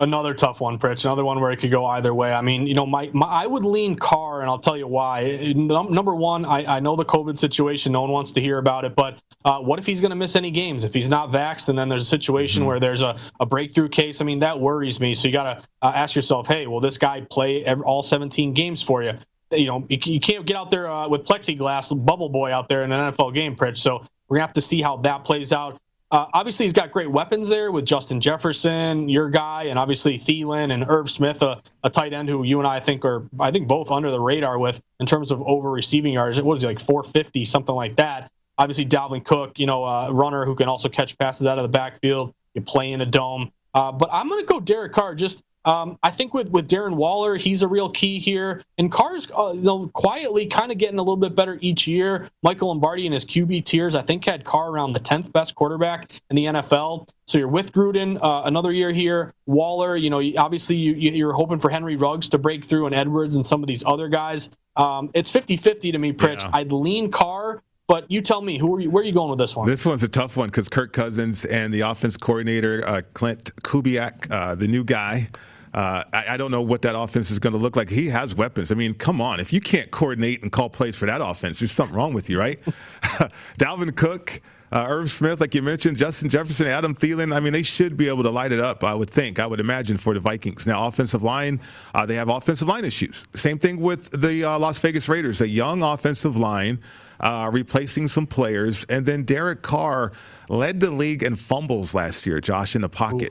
[0.00, 1.04] Another tough one, Pritch.
[1.04, 2.32] Another one where it could go either way.
[2.32, 5.52] I mean, you know, my, my I would lean Carr, and I'll tell you why.
[5.54, 7.92] Number one, I, I know the COVID situation.
[7.92, 10.36] No one wants to hear about it, but uh, what if he's going to miss
[10.36, 10.84] any games?
[10.84, 12.68] If he's not vaxxed, and then there's a situation mm-hmm.
[12.68, 15.12] where there's a, a breakthrough case, I mean, that worries me.
[15.12, 18.54] So you got to uh, ask yourself, hey, will this guy play every, all 17
[18.54, 19.12] games for you?
[19.50, 22.84] You know, you, you can't get out there uh, with plexiglass, bubble boy out there
[22.84, 23.76] in an NFL game, Pritch.
[23.76, 25.78] So we're going to have to see how that plays out.
[26.12, 30.72] Uh, obviously, he's got great weapons there with Justin Jefferson, your guy, and obviously Thielen
[30.72, 33.68] and Irv Smith, a, a tight end who you and I think are, I think,
[33.68, 36.38] both under the radar with in terms of over receiving yards.
[36.38, 38.30] It was like 450, something like that.
[38.58, 41.68] Obviously, Dalvin Cook, you know, a runner who can also catch passes out of the
[41.68, 42.34] backfield.
[42.54, 43.52] You play in a dome.
[43.72, 46.96] Uh, but I'm going to go Derek Carr just um, I think with, with Darren
[46.96, 48.62] Waller, he's a real key here.
[48.78, 52.28] And Carr's uh, you know, quietly kind of getting a little bit better each year.
[52.42, 56.12] Michael Lombardi and his QB tiers, I think, had Carr around the 10th best quarterback
[56.30, 57.08] in the NFL.
[57.26, 59.34] So you're with Gruden uh, another year here.
[59.46, 63.34] Waller, you know, obviously you, you're hoping for Henry Ruggs to break through and Edwards
[63.34, 64.48] and some of these other guys.
[64.76, 66.40] Um, it's 50 50 to me, Pritch.
[66.40, 66.50] Yeah.
[66.54, 67.62] I'd lean Carr.
[67.90, 68.88] But you tell me, who are you?
[68.88, 69.66] Where are you going with this one?
[69.66, 74.30] This one's a tough one because Kirk Cousins and the offense coordinator uh, Klint Kubiak,
[74.30, 75.28] uh, the new guy,
[75.72, 77.88] uh, I, I, don't know what that offense is going to look like.
[77.88, 78.72] He has weapons.
[78.72, 79.38] I mean, come on.
[79.38, 82.38] If you can't coordinate and call plays for that offense, there's something wrong with you,
[82.38, 82.60] right?
[83.58, 84.40] Dalvin Cook.
[84.72, 87.34] Uh, Irv Smith, like you mentioned, Justin Jefferson, Adam Thielen.
[87.34, 88.84] I mean, they should be able to light it up.
[88.84, 89.40] I would think.
[89.40, 90.64] I would imagine for the Vikings.
[90.64, 91.60] Now, offensive line,
[91.92, 93.26] uh, they have offensive line issues.
[93.34, 95.40] Same thing with the uh, Las Vegas Raiders.
[95.40, 96.78] A young offensive line.
[97.18, 100.10] Uh, replacing some players, and then Derek Carr
[100.48, 102.40] led the league in fumbles last year.
[102.40, 103.28] Josh in the pocket.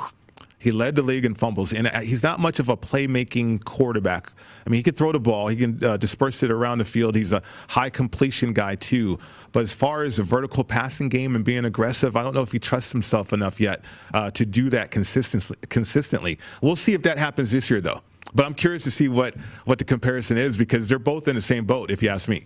[0.60, 4.32] He led the league in fumbles, and uh, he's not much of a playmaking quarterback.
[4.66, 7.16] I mean, he can throw the ball, he can uh, disperse it around the field.
[7.16, 9.18] He's a high completion guy too.
[9.54, 12.52] But as far as the vertical passing game and being aggressive, I don't know if
[12.52, 15.58] he trusts himself enough yet uh, to do that consistently.
[15.70, 18.02] Consistently, we'll see if that happens this year, though.
[18.36, 19.36] But I'm curious to see what
[19.66, 22.44] what the comparison is because they're both in the same boat, if you ask me.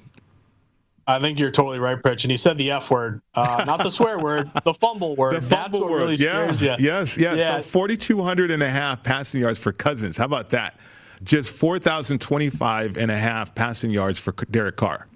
[1.05, 2.23] I think you're totally right, Pritch.
[2.23, 5.35] And he said the F word, uh, not the swear word, the fumble word.
[5.35, 5.97] The fumble That's what word.
[5.97, 6.45] really yeah.
[6.45, 6.75] scares you.
[6.79, 7.37] Yes, yes.
[7.37, 7.59] Yeah.
[7.59, 10.15] So 4,200 and a half passing yards for Cousins.
[10.15, 10.79] How about that?
[11.23, 15.07] Just 4,025 and a half passing yards for Derek Carr.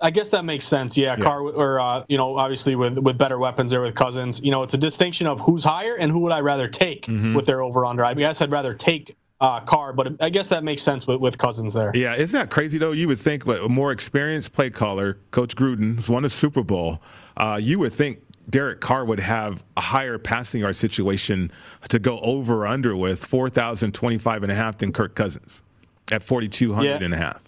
[0.00, 0.96] I guess that makes sense.
[0.96, 1.24] Yeah, yeah.
[1.24, 4.40] Carr or uh, you know, obviously with with better weapons there with Cousins.
[4.40, 7.34] You know, it's a distinction of who's higher and who would I rather take mm-hmm.
[7.34, 8.04] with their over under.
[8.04, 11.38] I guess I'd rather take uh, Carr, but I guess that makes sense with, with
[11.38, 11.92] Cousins there.
[11.94, 12.92] Yeah, isn't that crazy though?
[12.92, 17.00] You would think a more experienced play caller, Coach Gruden's won a Super Bowl.
[17.36, 18.20] Uh, you would think
[18.50, 21.52] Derek Carr would have a higher passing yard situation
[21.88, 25.62] to go over or under with 4,025 and a half than Kirk Cousins
[26.10, 27.04] at 4,200 yeah.
[27.04, 27.42] and a half.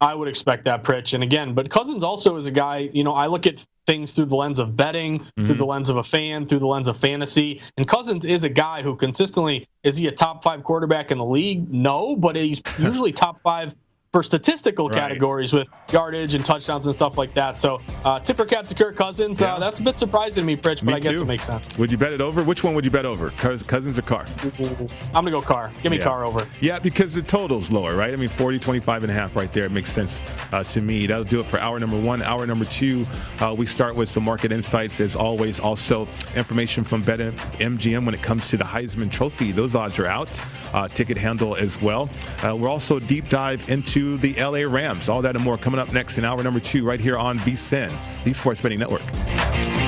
[0.00, 1.12] I would expect that, Pritch.
[1.14, 4.26] And again, but Cousins also is a guy, you know, I look at things through
[4.26, 5.46] the lens of betting, mm-hmm.
[5.46, 7.60] through the lens of a fan, through the lens of fantasy.
[7.78, 11.24] And Cousins is a guy who consistently is he a top five quarterback in the
[11.24, 11.72] league?
[11.72, 13.74] No, but he's usually top five
[14.12, 14.98] for statistical right.
[14.98, 17.58] categories with yardage and touchdowns and stuff like that.
[17.58, 19.42] So uh, tipper cap to Kirk Cousins.
[19.42, 19.54] Uh, yeah.
[19.54, 21.22] Uh, that's a bit surprising to me, Pritch, but me I guess too.
[21.22, 21.76] it makes sense.
[21.76, 22.42] Would you bet it over?
[22.42, 23.30] Which one would you bet over?
[23.30, 24.24] Cousins or Carr?
[24.44, 25.70] I'm going to go Carr.
[25.82, 26.04] Give me yeah.
[26.04, 26.40] Carr over.
[26.60, 28.12] Yeah, because the total's lower, right?
[28.12, 29.64] I mean, 40, 25 and a half right there.
[29.64, 31.06] It makes sense uh, to me.
[31.06, 32.22] That'll do it for hour number one.
[32.22, 33.06] Hour number two,
[33.40, 35.60] uh, we start with some market insights as always.
[35.60, 39.52] Also, information from BetMGM when it comes to the Heisman Trophy.
[39.52, 40.42] Those odds are out.
[40.72, 42.08] Uh, ticket handle as well.
[42.42, 45.08] we're also deep dive into the LA Rams.
[45.08, 47.92] All that and more coming up next in hour number two, right here on VSIN,
[48.24, 49.87] the Sports Betting Network.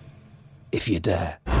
[0.71, 1.60] If you dare.